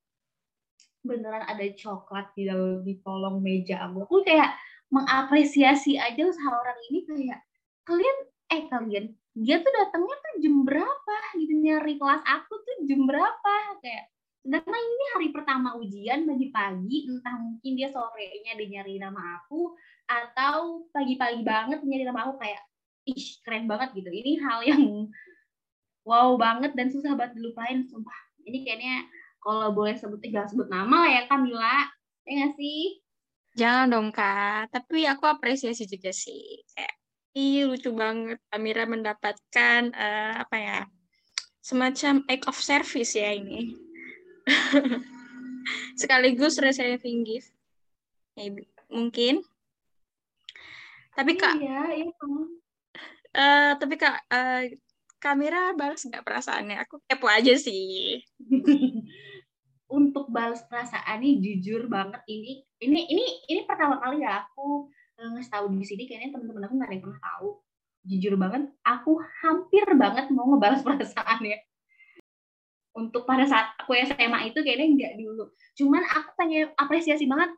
beneran 1.07 1.47
ada 1.47 1.65
coklat 1.79 2.35
di 2.37 2.51
dalam 2.51 2.83
di 2.83 2.99
kolong 3.01 3.41
meja 3.41 3.87
aku. 3.87 4.05
Aku 4.05 4.17
kayak 4.27 4.53
mengapresiasi 4.91 5.99
aja 5.99 6.23
usaha 6.27 6.51
orang 6.53 6.79
ini 6.91 6.99
kayak 7.07 7.41
kalian 7.87 8.17
eh 8.47 8.63
kalian 8.71 9.07
dia 9.37 9.61
tuh 9.61 9.73
datangnya 9.73 10.17
tuh 10.19 10.33
jam 10.43 10.55
berapa? 10.67 11.17
Gitu 11.39 11.55
nyari 11.57 11.95
kelas 11.97 12.23
aku 12.27 12.55
tuh 12.63 12.77
jam 12.87 13.07
berapa? 13.07 13.55
Kayak 13.81 14.05
sedangkan 14.47 14.79
ini 14.79 15.05
hari 15.19 15.29
pertama 15.35 15.75
ujian 15.75 16.23
pagi-pagi 16.23 16.99
entah 17.11 17.35
mungkin 17.35 17.73
dia 17.75 17.91
sorenya 17.91 18.53
dia 18.55 18.69
nyari 18.79 18.95
nama 19.03 19.43
aku 19.43 19.75
atau 20.07 20.87
pagi-pagi 20.95 21.43
banget 21.43 21.83
nyari 21.83 22.07
nama 22.07 22.31
aku 22.31 22.39
kayak 22.39 22.63
ih 23.11 23.27
keren 23.43 23.67
banget 23.67 23.95
gitu. 23.99 24.11
Ini 24.11 24.33
hal 24.43 24.61
yang 24.63 25.11
wow 26.07 26.39
banget 26.39 26.79
dan 26.79 26.89
susah 26.95 27.19
banget 27.19 27.39
dilupain 27.43 27.83
sumpah. 27.91 28.15
Ini 28.47 28.63
kayaknya 28.63 29.11
kalau 29.47 29.71
boleh 29.71 29.95
sebut 29.95 30.19
jangan 30.26 30.50
sebut 30.50 30.67
nama 30.67 31.07
lah 31.07 31.11
ya 31.15 31.23
Kamila 31.31 31.87
ya 32.26 32.31
nggak 32.35 32.53
sih 32.59 32.99
jangan 33.55 33.87
dong 33.87 34.09
kak 34.11 34.75
tapi 34.75 35.07
aku 35.07 35.31
apresiasi 35.31 35.87
juga 35.87 36.11
sih 36.11 36.67
kayak 36.75 36.95
ih 37.38 37.71
lucu 37.71 37.95
banget 37.95 38.43
Amira 38.50 38.91
mendapatkan 38.91 39.95
uh, 39.95 40.43
apa 40.43 40.57
ya 40.59 40.79
semacam 41.67 42.23
act 42.31 42.47
of 42.47 42.55
service 42.55 43.19
ya 43.19 43.35
ini. 43.35 43.75
Sekaligus 46.00 46.62
receiving 46.62 47.26
gift. 47.26 47.50
Maybe. 48.38 48.71
Mungkin. 48.87 49.43
Tapi 51.19 51.33
Kak, 51.35 51.59
iya, 51.59 51.83
iya. 51.91 52.12
Uh, 53.35 53.73
tapi 53.83 53.99
Kak, 53.99 54.31
uh, 54.31 54.62
kamera 55.19 55.75
balas 55.75 56.07
nggak 56.07 56.23
perasaannya? 56.23 56.87
Aku 56.87 57.03
kepo 57.03 57.26
aja 57.26 57.59
sih. 57.59 58.23
Untuk 59.87 60.26
balas 60.35 60.66
perasaan 60.66 61.23
ini 61.23 61.38
jujur 61.38 61.87
banget 61.87 62.19
ini 62.26 62.66
ini 62.83 63.07
ini 63.07 63.25
ini 63.47 63.61
pertama 63.62 64.02
kali 64.02 64.26
ya 64.26 64.43
aku 64.43 64.90
uh, 65.23 65.28
ngasih 65.38 65.52
tahu 65.52 65.71
di 65.78 65.87
sini 65.87 66.11
kayaknya 66.11 66.35
teman-teman 66.35 66.66
aku 66.66 66.75
nggak 66.75 66.88
ada 66.90 66.95
yang 66.95 67.05
pernah 67.07 67.23
tahu. 67.23 67.49
Jujur 68.07 68.35
banget, 68.38 68.62
aku 68.87 69.12
hampir 69.43 69.87
banget 69.99 70.26
mau 70.31 70.47
ngebalas 70.50 70.83
perasaannya. 70.87 71.59
Untuk 72.97 73.28
pada 73.28 73.45
saat 73.47 73.75
aku 73.78 73.95
SMA 73.95 74.50
itu 74.50 74.59
kayaknya 74.62 74.87
nggak 74.95 75.12
dulu. 75.21 75.50
Cuman 75.78 76.02
aku 76.02 76.31
pengen 76.38 76.71
apresiasi 76.78 77.26
banget. 77.26 77.50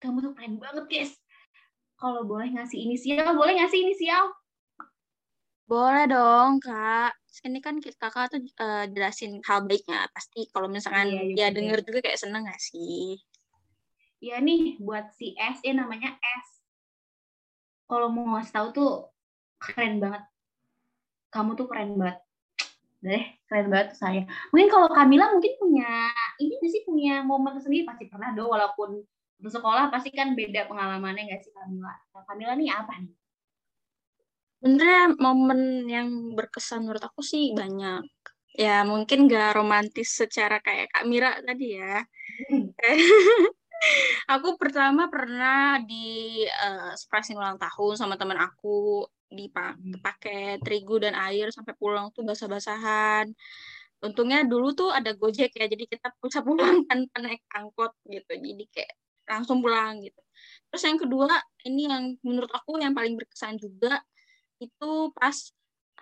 Kamu 0.00 0.24
tuh 0.24 0.32
keren 0.32 0.56
banget, 0.56 0.86
guys. 0.88 1.12
Kalau 2.00 2.24
boleh 2.24 2.48
ngasih 2.56 2.88
inisial, 2.88 3.36
boleh 3.36 3.60
ngasih 3.60 3.84
inisial 3.84 4.32
boleh 5.70 6.10
dong, 6.10 6.58
Kak. 6.58 7.14
Ini 7.40 7.62
kan 7.62 7.78
kakak 7.78 8.34
tuh 8.34 8.42
uh, 8.58 8.84
jelasin 8.90 9.38
hal 9.46 9.64
baiknya. 9.64 10.10
Pasti 10.10 10.50
kalau 10.50 10.66
misalkan 10.66 11.08
iya, 11.08 11.22
dia 11.30 11.46
iya. 11.48 11.54
denger 11.54 11.78
juga 11.86 11.98
kayak 12.02 12.18
seneng 12.18 12.44
gak 12.44 12.58
sih? 12.58 13.22
Iya 14.20 14.36
nih, 14.44 14.76
buat 14.82 15.16
si 15.16 15.32
S, 15.38 15.64
ya 15.64 15.72
namanya 15.72 16.18
S. 16.20 16.60
Kalau 17.88 18.12
mau 18.12 18.36
ngasih 18.36 18.52
tahu 18.52 18.68
tuh 18.74 18.92
keren 19.56 20.02
banget. 20.02 20.22
Kamu 21.32 21.56
tuh 21.56 21.66
keren 21.70 21.96
banget. 21.96 22.18
Deh, 23.00 23.24
keren 23.48 23.72
banget 23.72 23.96
tuh 23.96 23.98
saya. 24.04 24.22
Mungkin 24.52 24.68
kalau 24.68 24.92
Kamila 24.92 25.32
mungkin 25.32 25.56
punya, 25.56 26.12
ini 26.36 26.52
sih 26.68 26.84
punya 26.84 27.24
momen 27.24 27.56
tersendiri? 27.56 27.88
Pasti 27.88 28.12
pernah 28.12 28.36
dong, 28.36 28.52
walaupun 28.52 29.00
untuk 29.40 29.52
sekolah 29.56 29.88
pasti 29.88 30.12
kan 30.12 30.36
beda 30.36 30.68
pengalamannya 30.68 31.32
gak 31.32 31.40
sih 31.40 31.54
Kamila? 31.56 31.88
Nah, 31.88 32.22
Kamila 32.28 32.52
nih 32.60 32.68
apa 32.76 32.92
nih? 33.00 33.19
Sebenarnya 34.60 35.16
momen 35.16 35.88
yang 35.88 36.36
berkesan 36.36 36.84
menurut 36.84 37.00
aku 37.00 37.24
sih 37.24 37.56
banyak. 37.56 38.04
Ya 38.60 38.84
mungkin 38.84 39.24
gak 39.24 39.56
romantis 39.56 40.12
secara 40.12 40.60
kayak 40.60 40.92
Kak 40.92 41.08
Mira 41.08 41.40
tadi 41.40 41.80
ya. 41.80 42.04
Hmm. 42.52 42.68
aku 44.36 44.60
pertama 44.60 45.08
pernah 45.08 45.80
di 45.80 46.44
uh, 46.44 46.92
surprising 46.92 47.40
ulang 47.40 47.56
tahun 47.56 47.96
sama 47.96 48.20
teman 48.20 48.36
aku 48.36 49.08
dipakai 49.32 50.60
hmm. 50.60 50.62
terigu 50.66 51.00
dan 51.00 51.16
air 51.16 51.48
sampai 51.48 51.72
pulang 51.80 52.12
tuh 52.12 52.28
basah-basahan. 52.28 53.32
Untungnya 54.04 54.44
dulu 54.44 54.76
tuh 54.76 54.92
ada 54.92 55.16
Gojek 55.16 55.56
ya, 55.56 55.64
jadi 55.64 55.84
kita 55.88 56.12
bisa 56.20 56.44
pulang 56.44 56.84
tanpa 56.88 57.16
naik 57.16 57.40
angkot 57.56 57.96
gitu. 58.12 58.32
Jadi 58.36 58.64
kayak 58.68 58.92
langsung 59.24 59.64
pulang 59.64 60.04
gitu. 60.04 60.20
Terus 60.68 60.82
yang 60.84 60.98
kedua, 60.98 61.32
ini 61.64 61.88
yang 61.88 62.04
menurut 62.26 62.50
aku 62.50 62.76
yang 62.76 62.92
paling 62.92 63.14
berkesan 63.14 63.56
juga 63.56 64.02
itu 64.60 64.92
pas 65.16 65.36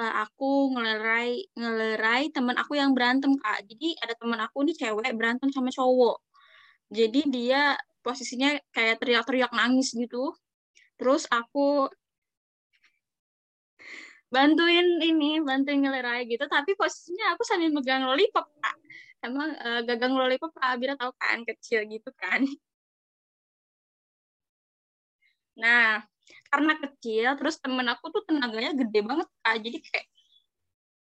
uh, 0.02 0.14
aku 0.26 0.74
ngelerai 0.74 1.30
ngelerai 1.58 2.22
teman 2.34 2.56
aku 2.58 2.72
yang 2.80 2.90
berantem 2.96 3.32
kak. 3.38 3.66
Jadi 3.71 3.99
ada 4.02 4.14
teman 4.18 4.40
aku 4.42 4.58
nih 4.66 4.76
cewek 4.78 5.10
berantem 5.18 5.49
sama 5.54 5.71
cowok. 5.75 6.18
Jadi 6.90 7.21
dia 7.30 7.76
posisinya 8.04 8.56
kayak 8.75 8.97
teriak-teriak 9.02 9.52
nangis 9.54 9.92
gitu. 9.94 10.34
Terus 10.99 11.26
aku 11.30 11.90
bantuin 14.34 14.86
ini 15.00 15.40
bantuin 15.40 15.80
ngelerai 15.84 16.26
gitu. 16.30 16.44
Tapi 16.50 16.75
posisinya 16.78 17.34
aku 17.34 17.42
sambil 17.47 17.71
megang 17.75 18.04
lollipop 18.06 18.47
kak. 18.62 18.76
Emang 19.25 19.50
uh, 19.66 19.80
gagang 19.86 20.14
lollipop 20.18 20.50
kak. 20.56 20.66
Abira 20.75 20.94
tahu 20.99 21.12
kan 21.18 21.42
kecil 21.49 21.86
gitu 21.90 22.10
kan. 22.16 22.42
Nah 25.58 26.06
karena 26.49 26.73
kecil 26.80 27.28
terus 27.37 27.56
temen 27.61 27.87
aku 27.89 28.08
tuh 28.13 28.23
tenaganya 28.25 28.73
gede 28.76 29.00
banget 29.04 29.28
kak. 29.45 29.56
Jadi 29.61 29.78
kayak 29.84 30.06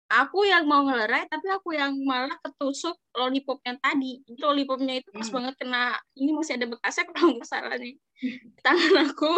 aku 0.09 0.41
yang 0.49 0.65
mau 0.65 0.81
ngelerai 0.81 1.29
tapi 1.29 1.47
aku 1.53 1.77
yang 1.77 1.93
malah 2.01 2.33
ketusuk 2.41 2.97
lollipop 3.13 3.61
yang 3.63 3.77
tadi. 3.77 4.19
Jadi 4.25 4.39
lollipopnya 4.41 4.99
itu 4.99 5.09
pas 5.13 5.27
hmm. 5.29 5.35
banget 5.37 5.53
kena 5.61 5.83
ini 6.17 6.31
masih 6.33 6.53
ada 6.57 6.65
bekasnya 6.65 7.03
kalau 7.13 7.31
nggak 7.37 7.49
salah 7.49 7.77
nih 7.77 7.95
di 8.19 8.59
tangan 8.65 8.95
aku. 9.13 9.33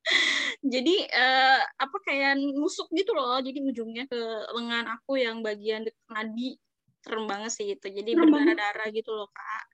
Jadi 0.74 0.96
uh, 1.08 1.60
apa 1.78 1.96
kayak 2.02 2.36
nusuk 2.36 2.90
gitu 2.90 3.14
loh. 3.14 3.38
Jadi 3.38 3.62
ujungnya 3.62 4.04
ke 4.10 4.20
lengan 4.58 4.98
aku 4.98 5.16
yang 5.22 5.40
bagian 5.46 5.86
dekat 5.86 6.06
nadi. 6.10 6.58
Serem 7.00 7.24
banget 7.24 7.50
sih 7.54 7.66
itu. 7.78 7.86
Jadi 7.86 8.10
berdarah 8.12 8.56
darah 8.58 8.88
gitu 8.90 9.14
loh 9.14 9.30
kak. 9.30 9.64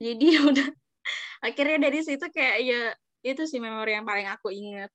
Jadi 0.00 0.26
udah 0.48 0.68
akhirnya 1.44 1.78
dari 1.86 2.00
situ 2.02 2.26
kayak 2.32 2.56
ya 2.64 2.82
itu 3.34 3.42
sih 3.50 3.60
memori 3.64 3.90
yang 3.96 4.06
paling 4.10 4.28
aku 4.34 4.48
ingat. 4.60 4.90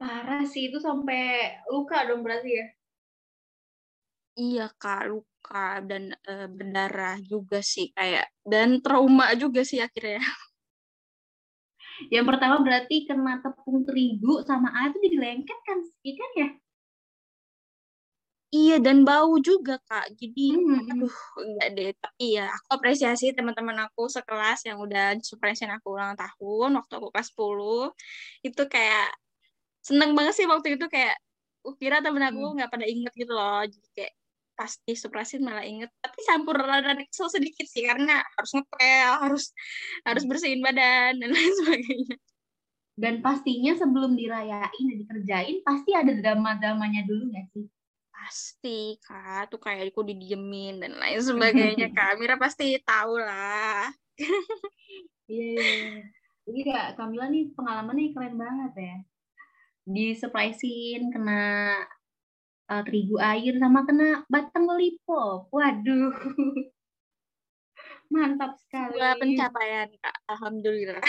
Parah 0.00 0.42
sih 0.52 0.62
itu 0.68 0.78
sampai 0.86 1.20
luka 1.72 1.96
dong 2.08 2.20
berarti 2.26 2.50
ya? 2.60 2.66
Iya 4.42 4.62
kak 4.82 5.00
luka 5.10 5.58
dan 5.88 6.02
e, 6.30 6.32
berdarah 6.56 7.14
juga 7.30 7.58
sih 7.72 7.86
kayak 7.96 8.26
dan 8.50 8.68
trauma 8.84 9.26
juga 9.42 9.60
sih 9.70 9.78
akhirnya. 9.86 10.18
Yang 12.14 12.24
pertama 12.30 12.56
berarti 12.66 13.06
kena 13.08 13.38
tepung 13.44 13.86
terigu 13.86 14.42
sama 14.48 14.68
air 14.78 14.90
itu 14.92 14.98
jadi 15.06 15.18
lengket 15.24 15.58
kan 15.66 15.78
ikan 16.10 16.30
ya 16.42 16.48
Iya 18.54 18.78
dan 18.78 19.02
bau 19.02 19.34
juga 19.42 19.82
kak. 19.82 20.14
Jadi 20.14 20.54
hmm. 20.54 20.90
aduh 20.94 21.16
enggak 21.42 21.68
deh. 21.74 21.90
Tapi 21.98 22.24
ya 22.38 22.46
aku 22.54 22.68
apresiasi 22.78 23.34
teman-teman 23.34 23.74
aku 23.90 24.06
sekelas 24.06 24.62
yang 24.68 24.78
udah 24.78 25.18
surprisein 25.26 25.74
aku 25.74 25.98
ulang 25.98 26.14
tahun 26.14 26.70
waktu 26.78 26.92
aku 26.94 27.08
kelas 27.10 27.28
10 27.34 28.46
itu 28.46 28.62
kayak 28.70 29.10
seneng 29.82 30.14
banget 30.14 30.34
sih 30.38 30.46
waktu 30.46 30.78
itu 30.78 30.86
kayak 30.86 31.18
uh, 31.66 31.74
kira 31.82 31.98
temen 31.98 32.22
aku 32.22 32.38
hmm. 32.46 32.54
nggak 32.62 32.68
hmm. 32.70 32.76
pada 32.78 32.86
inget 32.86 33.12
gitu 33.18 33.32
loh. 33.34 33.62
Jadi 33.66 33.88
kayak 33.90 34.14
pasti 34.54 34.92
surprisein 34.94 35.42
malah 35.42 35.66
inget. 35.66 35.90
Tapi 35.98 36.18
campur 36.22 36.54
rada 36.54 36.94
kesel 37.10 37.26
sedikit 37.34 37.66
sih 37.66 37.82
karena 37.82 38.22
harus 38.22 38.50
ngepel, 38.54 39.12
harus 39.18 39.44
harus 40.06 40.22
hmm. 40.22 40.30
bersihin 40.30 40.60
badan 40.62 41.18
dan 41.18 41.30
lain 41.34 41.52
sebagainya. 41.58 42.16
Dan 42.94 43.14
pastinya 43.18 43.74
sebelum 43.74 44.14
dirayain 44.14 44.84
dan 44.86 44.96
dikerjain 45.02 45.66
pasti 45.66 45.90
ada 45.98 46.14
drama-dramanya 46.14 47.02
dulu 47.02 47.34
nggak 47.34 47.50
sih? 47.50 47.66
Pasti, 48.24 48.96
Kak. 49.04 49.52
Tuh 49.52 49.60
kayak 49.60 49.92
aku 49.92 50.00
didiemin 50.00 50.80
dan 50.80 50.96
lain 50.96 51.20
sebagainya, 51.20 51.92
Kak. 51.92 52.16
Mira 52.24 52.40
pasti 52.40 52.80
tahu 52.80 53.20
lah. 53.20 53.92
Iya, 55.28 55.44
yeah, 55.44 55.52
yeah. 55.60 56.00
Jadi 56.48 56.60
Kak 56.64 56.88
Kamila 56.96 57.28
nih 57.28 57.52
pengalamannya 57.52 58.16
keren 58.16 58.40
banget 58.40 58.72
ya. 58.80 58.96
Di 59.84 60.16
surprisein 60.16 61.12
kena 61.12 61.76
uh, 62.72 62.82
terigu 62.88 63.20
air 63.20 63.60
sama 63.60 63.84
kena 63.84 64.24
batang 64.32 64.72
lollipop. 64.72 65.52
Waduh. 65.52 66.16
Mantap 68.12 68.56
sekali. 68.56 68.96
Dua 68.96 69.20
pencapaian, 69.20 69.92
Kak. 70.00 70.16
Alhamdulillah. 70.32 71.04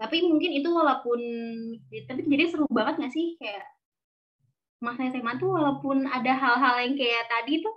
tapi 0.00 0.24
mungkin 0.24 0.56
itu 0.56 0.68
walaupun 0.72 1.20
tapi 2.08 2.24
jadi 2.24 2.48
seru 2.48 2.64
banget 2.72 3.04
gak 3.04 3.12
sih 3.12 3.36
kayak 3.36 3.68
masa 4.80 5.12
SMA 5.12 5.36
tuh 5.36 5.52
walaupun 5.54 6.08
ada 6.08 6.32
hal-hal 6.32 6.74
yang 6.80 6.94
kayak 6.96 7.28
tadi 7.28 7.60
tuh 7.60 7.76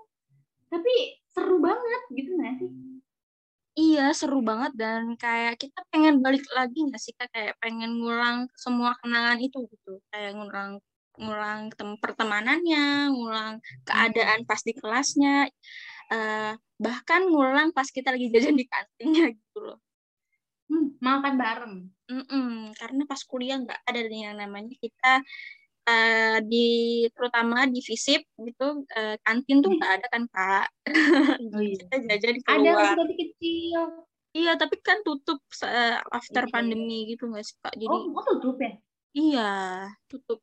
tapi 0.71 1.21
seru 1.29 1.61
banget 1.61 2.01
gitu 2.15 2.29
gak 2.39 2.55
sih? 2.57 2.71
Iya 3.73 4.13
seru 4.13 4.45
banget 4.45 4.77
dan 4.77 5.17
kayak 5.17 5.57
kita 5.57 5.81
pengen 5.89 6.21
balik 6.21 6.45
lagi 6.53 6.77
nggak 6.77 7.01
sih 7.01 7.13
kak? 7.17 7.25
Kayak 7.33 7.57
pengen 7.57 7.97
ngulang 7.97 8.45
semua 8.53 8.93
kenangan 9.01 9.41
itu 9.41 9.65
gitu. 9.65 9.97
Kayak 10.13 10.37
ngulang 10.37 10.71
ngulang 11.17 11.73
tem 11.73 11.89
pertemanannya 11.97 13.13
ngulang 13.13 13.61
keadaan 13.85 14.45
pas 14.49 14.61
di 14.61 14.73
kelasnya 14.77 15.45
uh, 16.09 16.53
bahkan 16.77 17.21
ngulang 17.29 17.69
pas 17.73 17.85
kita 17.89 18.13
lagi 18.13 18.29
jajan 18.33 18.57
di 18.57 18.65
kantinnya 18.69 19.33
gitu 19.41 19.59
loh. 19.61 19.79
Hmm, 20.69 20.93
makan 21.01 21.33
bareng. 21.37 21.75
Mm 22.13 22.23
-mm, 22.29 22.53
karena 22.77 23.03
pas 23.09 23.21
kuliah 23.25 23.57
nggak 23.57 23.81
ada 23.89 23.99
yang 24.05 24.37
namanya 24.37 24.73
kita 24.77 25.21
uh, 25.87 26.37
di 26.43 26.67
terutama 27.11 27.67
di 27.67 27.79
visip 27.83 28.23
gitu 28.39 28.83
uh, 28.87 29.15
kantin 29.23 29.59
tuh 29.59 29.71
nggak 29.75 29.91
ada 30.01 30.07
kan 30.11 30.23
kak? 30.31 30.67
Oh, 31.53 31.61
iya. 31.61 31.77
kita 31.77 31.95
jajan 32.09 32.37
keluar. 32.41 32.97
ada 32.97 33.03
tapi 33.03 33.13
kecil. 33.19 33.81
Iya 34.33 34.57
tapi 34.57 34.75
kan 34.81 35.05
tutup 35.05 35.39
uh, 35.61 36.01
after 36.09 36.49
iya. 36.49 36.51
pandemi 36.51 37.05
gitu 37.11 37.29
nggak 37.29 37.45
sih 37.45 37.55
kak? 37.61 37.73
Jadi 37.77 37.93
oh, 37.93 38.15
oh 38.15 38.25
tutup 38.37 38.57
ya? 38.57 38.71
Iya 39.13 39.51
tutup. 40.09 40.39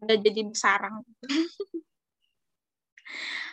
Udah 0.00 0.16
jadi 0.16 0.40
besarang 0.48 1.04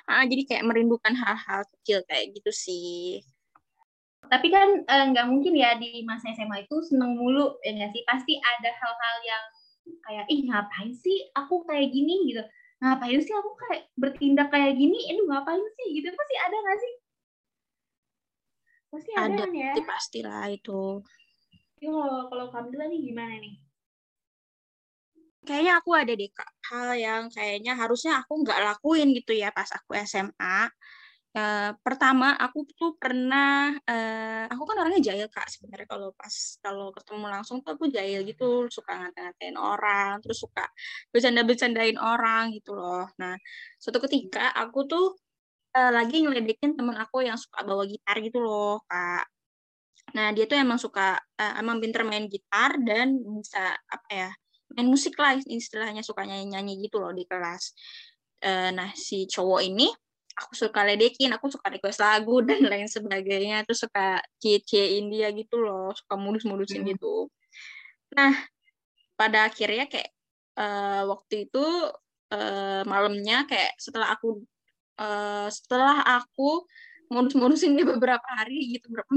ah 0.07 0.23
jadi 0.23 0.47
kayak 0.47 0.63
merindukan 0.63 1.11
hal-hal 1.11 1.67
kecil 1.77 1.99
kayak 2.07 2.31
gitu 2.31 2.51
sih. 2.55 3.19
Tapi 4.27 4.47
kan 4.51 4.87
eh, 4.87 5.05
nggak 5.11 5.25
uh, 5.27 5.29
mungkin 5.29 5.51
ya 5.55 5.75
di 5.75 6.03
masa 6.07 6.31
SMA 6.31 6.63
itu 6.63 6.79
seneng 6.83 7.19
mulu 7.19 7.59
ya 7.59 7.75
nggak 7.75 7.91
sih? 7.91 8.03
Pasti 8.07 8.33
ada 8.39 8.71
hal-hal 8.71 9.15
yang 9.27 9.43
kayak 10.05 10.25
ih 10.31 10.41
ngapain 10.47 10.91
sih 10.93 11.17
aku 11.33 11.63
kayak 11.67 11.89
gini? 11.91 12.31
Gitu. 12.31 12.43
Ngapain 12.83 13.19
sih 13.19 13.33
aku 13.33 13.51
kayak 13.57 13.81
bertindak 13.97 14.47
kayak 14.53 14.77
gini? 14.77 14.99
Itu 15.09 15.23
ngapain 15.25 15.63
sih? 15.77 15.87
Gitu. 15.97 16.07
Pasti 16.13 16.35
ada 16.37 16.55
nggak 16.55 16.79
sih? 16.79 16.93
Pasti 18.87 19.11
ada, 19.13 19.27
ada 19.27 19.35
kan 19.43 19.51
ya? 19.51 19.73
pasti 19.83 20.19
lah 20.23 20.47
itu. 20.47 21.03
Yo, 21.77 21.93
kalau 22.31 22.49
Kamila 22.49 22.89
nih 22.89 22.99
gimana 23.03 23.35
nih? 23.37 23.55
Kayaknya 25.47 25.73
aku 25.79 25.91
ada 25.95 26.11
deh 26.11 26.27
kak 26.27 26.51
hal 26.67 26.89
yang 26.99 27.23
kayaknya 27.31 27.71
harusnya 27.71 28.19
aku 28.19 28.43
nggak 28.43 28.59
lakuin 28.67 29.15
gitu 29.15 29.31
ya 29.31 29.47
pas 29.55 29.71
aku 29.71 29.95
SMA 30.03 30.67
Uh, 31.37 31.69
pertama 31.85 32.33
aku 32.33 32.65
tuh 32.73 32.97
pernah 32.97 33.69
uh, 33.69 34.49
aku 34.49 34.63
kan 34.65 34.81
orangnya 34.81 35.13
jahil 35.13 35.29
kak 35.29 35.45
sebenarnya. 35.45 35.85
Kalau 35.85 36.09
pas 36.17 36.33
kalau 36.65 36.89
ketemu 36.89 37.25
langsung 37.29 37.61
tuh 37.61 37.77
aku 37.77 37.85
jahil 37.93 38.25
gitu. 38.25 38.65
Suka 38.73 38.97
ngata-ngatain 38.97 39.53
orang 39.53 40.17
terus 40.25 40.41
suka 40.41 40.65
bercanda-bercandain 41.13 42.01
orang 42.01 42.57
gitu 42.57 42.73
loh. 42.73 43.05
Nah 43.21 43.37
suatu 43.77 44.01
ketika 44.09 44.49
aku 44.49 44.89
tuh 44.89 45.05
uh, 45.77 45.91
lagi 45.93 46.25
ngeledekin 46.25 46.73
temen 46.73 46.97
aku 46.97 47.21
yang 47.21 47.37
suka 47.37 47.61
bawa 47.61 47.85
gitar 47.85 48.17
gitu 48.17 48.41
loh 48.41 48.81
kak. 48.89 49.29
Nah 50.17 50.33
dia 50.33 50.49
tuh 50.49 50.57
emang 50.57 50.81
suka 50.81 51.21
uh, 51.21 51.53
emang 51.61 51.77
pinter 51.77 52.01
main 52.01 52.25
gitar 52.25 52.81
dan 52.81 53.13
bisa 53.37 53.77
apa 53.77 54.09
ya 54.09 54.29
main 54.73 54.89
musik 54.89 55.13
lah 55.21 55.37
istilahnya 55.37 56.01
suka 56.01 56.25
nyanyi-nyanyi 56.25 56.81
gitu 56.89 56.97
loh 56.97 57.13
di 57.13 57.29
kelas. 57.29 57.77
Uh, 58.41 58.73
nah 58.73 58.89
si 58.97 59.29
cowok 59.29 59.61
ini 59.61 59.85
aku 60.37 60.53
suka 60.53 60.85
ledekin, 60.85 61.33
aku 61.33 61.49
suka 61.49 61.73
request 61.73 61.99
lagu 62.05 62.39
dan 62.47 62.61
lain 62.61 62.85
sebagainya, 62.85 63.65
terus 63.65 63.81
suka 63.83 64.21
cie-ciein 64.37 65.09
dia 65.09 65.33
gitu 65.33 65.57
loh, 65.57 65.91
suka 65.97 66.15
modus-modusin 66.15 66.85
hmm. 66.85 66.89
gitu. 66.93 67.27
Nah, 68.13 68.31
pada 69.17 69.49
akhirnya 69.49 69.89
kayak 69.89 70.13
uh, 70.61 71.09
waktu 71.09 71.49
itu 71.49 71.65
uh, 72.33 72.81
malamnya 72.85 73.49
kayak 73.49 73.73
setelah 73.81 74.13
aku 74.13 74.45
uh, 75.01 75.49
setelah 75.49 76.05
aku 76.21 76.65
modus-modusin 77.09 77.73
dia 77.73 77.87
beberapa 77.87 78.27
hari 78.27 78.77
gitu 78.77 78.91
berapa 78.91 79.09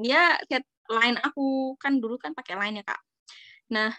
dia 0.00 0.36
chat 0.48 0.64
line 0.88 1.20
aku 1.20 1.76
kan 1.76 2.00
dulu 2.00 2.16
kan 2.16 2.32
pakai 2.32 2.56
line 2.56 2.80
ya 2.80 2.84
kak. 2.84 3.00
Nah 3.72 3.92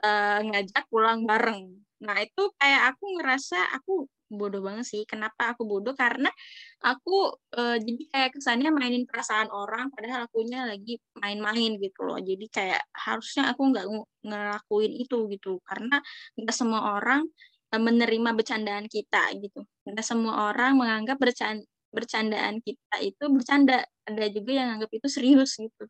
uh, 0.00 0.38
ngajak 0.40 0.88
pulang 0.88 1.28
bareng. 1.28 1.68
Nah 2.02 2.16
itu 2.24 2.42
kayak 2.56 2.96
aku 2.96 3.04
ngerasa 3.20 3.58
aku 3.76 4.08
bodoh 4.32 4.64
banget 4.64 4.88
sih. 4.88 5.02
Kenapa 5.04 5.52
aku 5.52 5.68
bodoh? 5.68 5.92
Karena 5.92 6.32
aku 6.80 7.36
uh, 7.54 7.76
jadi 7.76 8.02
kayak 8.08 8.30
kesannya 8.40 8.72
mainin 8.72 9.04
perasaan 9.04 9.52
orang, 9.52 9.92
padahal 9.92 10.26
akunya 10.26 10.64
lagi 10.64 10.98
main-main 11.20 11.76
gitu 11.76 12.00
loh. 12.08 12.18
Jadi 12.18 12.46
kayak 12.48 12.82
harusnya 12.96 13.52
aku 13.52 13.62
nggak 13.70 13.86
ngelakuin 14.24 14.92
itu 14.96 15.16
gitu, 15.30 15.60
karena 15.68 16.00
nggak 16.40 16.56
semua 16.56 16.96
orang 16.98 17.28
uh, 17.70 17.82
menerima 17.82 18.30
bercandaan 18.32 18.88
kita 18.88 19.36
gitu. 19.38 19.62
Nggak 19.84 20.06
semua 20.06 20.50
orang 20.50 20.80
menganggap 20.80 21.20
bercanda 21.20 21.64
bercandaan 21.92 22.64
kita 22.64 22.96
itu 23.04 23.24
bercanda. 23.28 23.84
Ada 24.08 24.32
juga 24.32 24.50
yang 24.56 24.68
anggap 24.80 24.90
itu 24.96 25.06
serius 25.12 25.60
gitu. 25.60 25.84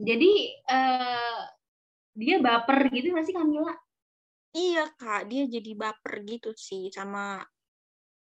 Jadi 0.00 0.58
uh, 0.68 1.40
dia 2.18 2.42
baper 2.42 2.90
gitu 2.90 3.14
nggak 3.14 3.24
sih 3.24 3.36
Kamila? 3.36 3.72
Iya 4.50 4.90
kak, 4.98 5.30
dia 5.30 5.46
jadi 5.46 5.78
baper 5.78 6.26
gitu 6.26 6.50
sih 6.58 6.90
sama 6.90 7.38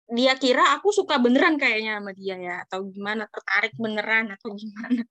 dia 0.06 0.38
kira 0.38 0.78
aku 0.78 0.94
suka 0.94 1.18
beneran 1.18 1.58
kayaknya 1.58 1.98
sama 1.98 2.14
dia 2.14 2.38
ya 2.38 2.62
atau 2.62 2.86
gimana? 2.86 3.26
Tertarik 3.26 3.74
beneran 3.74 4.30
atau 4.38 4.54
gimana? 4.54 5.02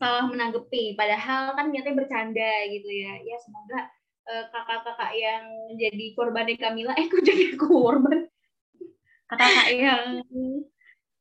Salah 0.00 0.24
menanggapi. 0.24 0.96
Padahal 0.96 1.52
kan 1.52 1.68
niatnya 1.68 1.92
bercanda 1.92 2.52
gitu 2.72 2.88
ya. 2.88 3.20
Ya 3.20 3.36
semoga 3.44 3.92
eh, 4.28 4.44
kakak-kakak 4.48 5.12
yang 5.16 5.44
jadi 5.76 6.04
korban 6.16 6.48
Kamila 6.56 6.96
eh 6.96 7.12
kok 7.12 7.20
jadi 7.20 7.60
korban? 7.60 8.24
Kakak 9.28 9.68
yang 9.68 10.24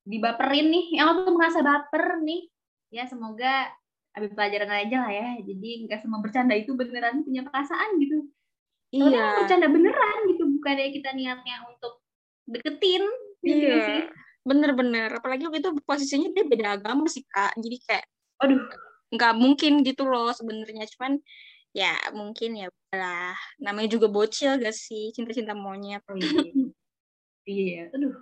dibaperin 0.08 0.71
nih. 0.71 1.03
Yang 1.03 1.08
aku 1.19 1.36
merasa 1.36 1.60
baper 1.60 2.23
nih. 2.23 2.47
Ya 2.95 3.03
semoga 3.03 3.75
ambil 4.15 4.32
pelajaran 4.32 4.71
aja 4.71 5.03
lah 5.03 5.12
ya. 5.12 5.27
Jadi 5.43 5.84
nggak 5.84 5.99
semua 5.99 6.23
bercanda 6.23 6.56
itu 6.56 6.71
beneran 6.80 7.27
punya 7.27 7.43
perasaan 7.43 7.99
gitu. 7.99 8.23
Iya. 8.88 9.43
bercanda 9.43 9.67
beneran 9.67 10.17
gitu 10.32 10.47
bukannya 10.58 10.89
kita 10.91 11.10
niatnya 11.13 11.56
untuk 11.70 12.02
deketin 12.50 13.04
gitu 13.43 13.65
iya 13.67 13.86
sih. 13.86 14.02
bener-bener. 14.48 15.10
Apalagi 15.13 15.46
waktu 15.48 15.62
itu 15.62 15.72
posisinya 15.84 16.34
dia 16.34 16.46
beda 16.48 16.67
agama 16.80 17.06
sih 17.08 17.24
kak. 17.28 17.54
Jadi 17.60 17.78
kayak 17.86 18.06
aduh. 18.41 18.62
nggak 19.13 19.34
mungkin 19.38 19.74
gitu 19.86 20.04
loh 20.08 20.32
sebenarnya. 20.34 20.88
Cuman 20.98 21.20
ya 21.76 21.93
mungkin 22.15 22.58
ya 22.58 22.67
lah 22.89 23.38
namanya 23.62 23.89
juga 23.91 24.08
bocil 24.10 24.58
gak 24.58 24.74
sih? 24.74 25.13
Cinta-cinta 25.13 25.54
monyet. 25.54 26.02
Oh, 26.08 26.17
iya. 26.17 26.52
iya. 27.46 27.84
Aduh. 27.93 28.15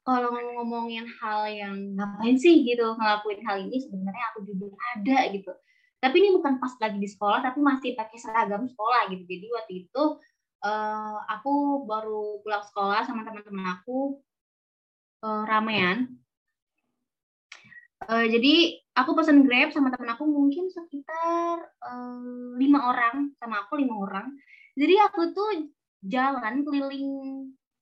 Kalau 0.00 0.32
ngomongin 0.32 1.06
hal 1.20 1.44
yang 1.52 1.76
ngapain 1.94 2.34
sih 2.34 2.64
gitu 2.64 2.96
ngelakuin 2.96 3.44
hal 3.44 3.62
ini 3.68 3.78
sebenarnya 3.78 4.24
aku 4.32 4.48
juga 4.48 4.72
ada 4.96 5.28
gitu. 5.28 5.52
Tapi 6.00 6.16
ini 6.16 6.32
bukan 6.32 6.56
pas 6.56 6.72
lagi 6.80 6.96
di 6.96 7.04
sekolah 7.04 7.44
tapi 7.44 7.60
masih 7.60 7.92
pakai 7.92 8.16
seragam 8.16 8.64
sekolah 8.64 9.12
gitu. 9.12 9.22
Jadi 9.28 9.46
waktu 9.52 9.72
itu 9.86 10.02
uh, 10.64 11.16
aku 11.28 11.84
baru 11.88 12.40
pulang 12.44 12.64
sekolah 12.64 13.04
sama 13.04 13.24
teman-teman 13.24 13.80
aku 13.80 14.20
uh, 15.24 15.44
ramean. 15.48 16.16
Uh, 18.00 18.24
jadi 18.24 18.80
aku 18.96 19.12
pesan 19.12 19.44
grab 19.44 19.76
sama 19.76 19.92
teman 19.92 20.16
aku 20.16 20.24
mungkin 20.24 20.72
sekitar 20.72 21.68
uh, 21.84 22.56
lima 22.56 22.88
orang 22.92 23.36
sama 23.36 23.64
aku 23.64 23.76
lima 23.80 23.96
orang. 24.00 24.32
Jadi 24.76 24.94
aku 24.96 25.20
tuh 25.36 25.68
jalan 26.00 26.64
keliling 26.64 27.08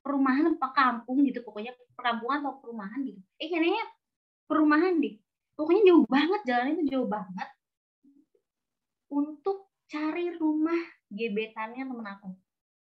perumahan 0.03 0.59
apa 0.59 0.69
kampung 0.75 1.23
gitu 1.23 1.45
pokoknya 1.47 1.75
perkampungan 1.95 2.43
atau 2.43 2.59
perumahan 2.59 2.99
gitu. 3.07 3.21
Eh 3.39 3.47
kayaknya 3.47 3.85
perumahan 4.51 4.99
deh. 4.99 5.15
Pokoknya 5.55 5.83
jauh 5.91 6.07
banget 6.07 6.41
jalan 6.47 6.75
itu 6.75 6.83
jauh 6.95 7.09
banget 7.11 7.49
untuk 9.11 9.71
cari 9.89 10.35
rumah 10.37 10.79
gebetannya 11.09 11.83
temen 11.83 12.07
aku. 12.07 12.31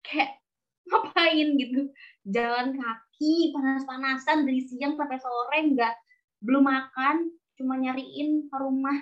Kayak 0.08 0.40
ngapain 0.88 1.48
gitu. 1.60 1.80
Jalan 2.24 2.76
kaki, 2.76 3.52
panas-panasan 3.52 4.48
dari 4.48 4.64
siang 4.64 4.96
sampai 4.96 5.20
sore, 5.20 5.58
nggak 5.76 5.94
belum 6.40 6.64
makan, 6.64 7.28
cuma 7.60 7.76
nyariin 7.76 8.48
rumah 8.48 8.96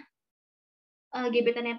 uh, 1.14 1.28
gebetannya 1.30 1.78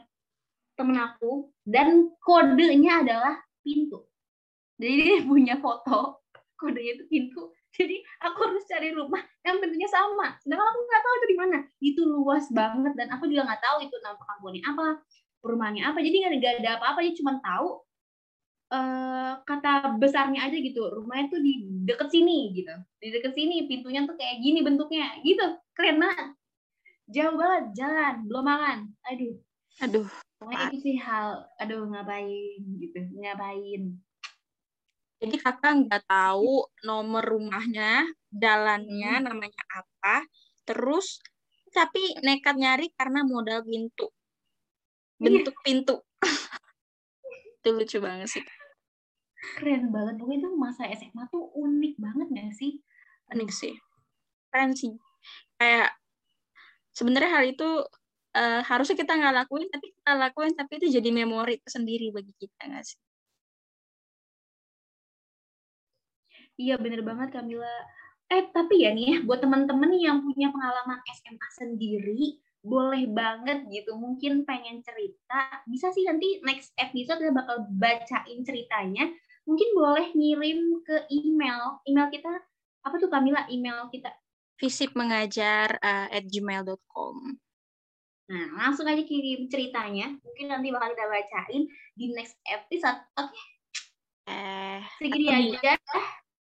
temen 0.80 0.96
aku. 0.96 1.52
Dan 1.68 2.16
kodenya 2.24 3.04
adalah 3.04 3.36
pintu. 3.60 4.08
Jadi 4.80 4.94
dia 4.96 5.20
punya 5.30 5.60
foto, 5.60 6.24
kodenya 6.56 7.04
itu 7.04 7.06
pintu. 7.12 7.52
Jadi 7.78 8.02
aku 8.24 8.38
harus 8.42 8.66
cari 8.66 8.90
rumah 8.90 9.22
yang 9.46 9.62
pintunya 9.62 9.86
sama. 9.92 10.34
Sedangkan 10.42 10.72
aku 10.72 10.80
nggak 10.82 11.04
tahu 11.04 11.14
itu 11.14 11.28
di 11.28 11.38
mana. 11.38 11.58
Itu 11.78 12.02
luas 12.10 12.48
banget 12.50 12.96
dan 12.98 13.12
aku 13.14 13.30
juga 13.30 13.46
nggak 13.46 13.62
tahu 13.62 13.78
itu 13.86 13.96
nama 14.02 14.18
kampungnya 14.18 14.64
apa, 14.66 14.88
perumahannya 15.42 15.84
apa 15.86 16.00
jadi 16.02 16.16
nggak 16.38 16.56
ada 16.64 16.72
apa-apa 16.82 17.00
dia 17.06 17.14
cuma 17.16 17.38
tahu 17.40 17.87
uh, 18.72 19.40
kata 19.48 19.96
besarnya 20.00 20.48
aja 20.48 20.58
gitu 20.60 20.84
rumahnya 20.92 21.32
tuh 21.32 21.40
di 21.40 21.64
deket 21.88 22.10
sini 22.12 22.52
gitu. 22.56 22.74
Di 23.00 23.08
deket 23.16 23.34
sini 23.36 23.68
pintunya 23.68 24.04
tuh 24.04 24.16
kayak 24.20 24.44
gini 24.44 24.60
bentuknya 24.64 25.16
gitu. 25.24 25.46
Keren 25.72 25.98
banget. 26.02 26.28
Jauh 27.08 27.36
banget 27.40 27.64
jalan 27.76 28.16
belum 28.28 28.44
makan. 28.44 28.78
Aduh. 29.08 29.36
Aduh 29.78 30.10
pokoknya 30.38 30.70
itu 30.70 30.78
sih 30.86 30.98
hal 31.02 31.48
aduh 31.58 31.88
ngapain 31.90 32.62
gitu. 32.82 33.00
Ngapain? 33.18 33.82
Jadi 35.18 35.36
kakak 35.42 35.74
nggak 35.88 36.04
tahu 36.06 36.70
nomor 36.86 37.26
rumahnya 37.26 38.06
jalannya 38.30 39.14
hmm. 39.18 39.26
namanya 39.26 39.64
apa 39.74 40.22
terus 40.68 41.18
tapi 41.74 42.14
nekat 42.22 42.58
nyari 42.58 42.92
karena 42.94 43.26
modal 43.26 43.64
pintu. 43.66 44.12
Bentuk 45.18 45.56
iya. 45.58 45.66
pintu. 45.66 45.96
Itu 47.58 47.70
lucu 47.74 47.98
banget 47.98 48.30
sih 48.30 48.46
keren 49.58 49.94
banget. 49.94 50.18
Pokoknya 50.18 50.40
itu 50.46 50.50
masa 50.58 50.84
SMA 50.94 51.24
tuh 51.30 51.50
unik 51.54 51.94
banget 52.02 52.28
gak 52.34 52.52
sih? 52.58 52.82
Unik 53.34 53.50
sih. 53.54 53.74
Keren 54.50 54.74
sih. 54.74 54.94
Kayak 55.58 55.94
sebenarnya 56.94 57.32
hal 57.34 57.46
itu 57.46 57.70
uh, 58.38 58.62
harusnya 58.66 58.98
kita 58.98 59.14
nggak 59.14 59.36
lakuin 59.46 59.68
tapi 59.70 59.94
kita 59.94 60.12
lakuin 60.18 60.54
tapi 60.58 60.72
itu 60.82 60.88
jadi 60.98 61.10
memori 61.14 61.62
sendiri 61.66 62.10
bagi 62.10 62.34
kita 62.38 62.62
nggak 62.70 62.86
sih? 62.86 63.00
Iya 66.58 66.76
bener 66.82 67.06
banget 67.06 67.38
Kamila. 67.38 67.70
Eh 68.34 68.50
tapi 68.50 68.82
ya 68.82 68.90
nih 68.92 69.06
ya 69.14 69.18
buat 69.24 69.40
teman-teman 69.46 69.94
yang 69.94 70.26
punya 70.26 70.50
pengalaman 70.50 71.00
SMA 71.06 71.48
sendiri 71.54 72.42
boleh 72.66 73.06
banget 73.14 73.70
gitu. 73.70 73.94
Mungkin 73.94 74.44
pengen 74.44 74.82
cerita. 74.82 75.62
Bisa 75.70 75.94
sih 75.94 76.04
nanti 76.10 76.42
next 76.42 76.74
episode 76.82 77.22
kita 77.22 77.32
bakal 77.32 77.70
bacain 77.78 78.42
ceritanya 78.42 79.06
mungkin 79.48 79.70
boleh 79.74 80.08
ngirim 80.12 80.84
ke 80.84 81.08
email 81.10 81.80
email 81.88 82.12
kita 82.12 82.30
apa 82.84 82.96
tuh 83.00 83.08
Kamila 83.08 83.48
email 83.48 83.88
kita 83.90 84.12
visipmengajar 84.58 85.78
uh, 85.80 86.08
at 86.10 86.26
gmail.com. 86.26 87.16
Nah, 88.28 88.48
langsung 88.60 88.90
aja 88.90 89.00
kirim 89.08 89.48
ceritanya. 89.48 90.12
Mungkin 90.20 90.46
nanti 90.52 90.68
bakal 90.74 90.92
kita 90.92 91.06
bacain 91.08 91.64
di 91.96 92.06
next 92.12 92.36
episode. 92.44 93.00
Oke. 93.16 93.32
Okay. 93.32 93.46
Eh, 94.28 94.80
segini 95.00 95.28
aja. 95.32 95.80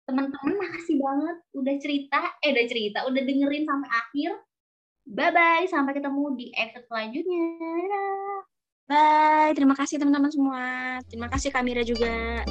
Teman-teman 0.06 0.54
makasih 0.60 1.02
banget 1.02 1.38
udah 1.58 1.76
cerita, 1.82 2.20
eh 2.44 2.54
udah 2.54 2.66
cerita, 2.70 3.00
udah 3.10 3.22
dengerin 3.26 3.66
sampai 3.66 3.90
akhir. 3.90 4.32
Bye-bye, 5.10 5.66
sampai 5.66 5.98
ketemu 5.98 6.24
di 6.38 6.46
episode 6.54 6.86
selanjutnya. 6.86 7.48
Bye, 8.86 9.56
terima 9.58 9.74
kasih 9.74 9.98
teman-teman 9.98 10.30
semua. 10.30 10.66
Terima 11.10 11.32
kasih 11.32 11.50
Kamira 11.50 11.82
juga. 11.82 12.46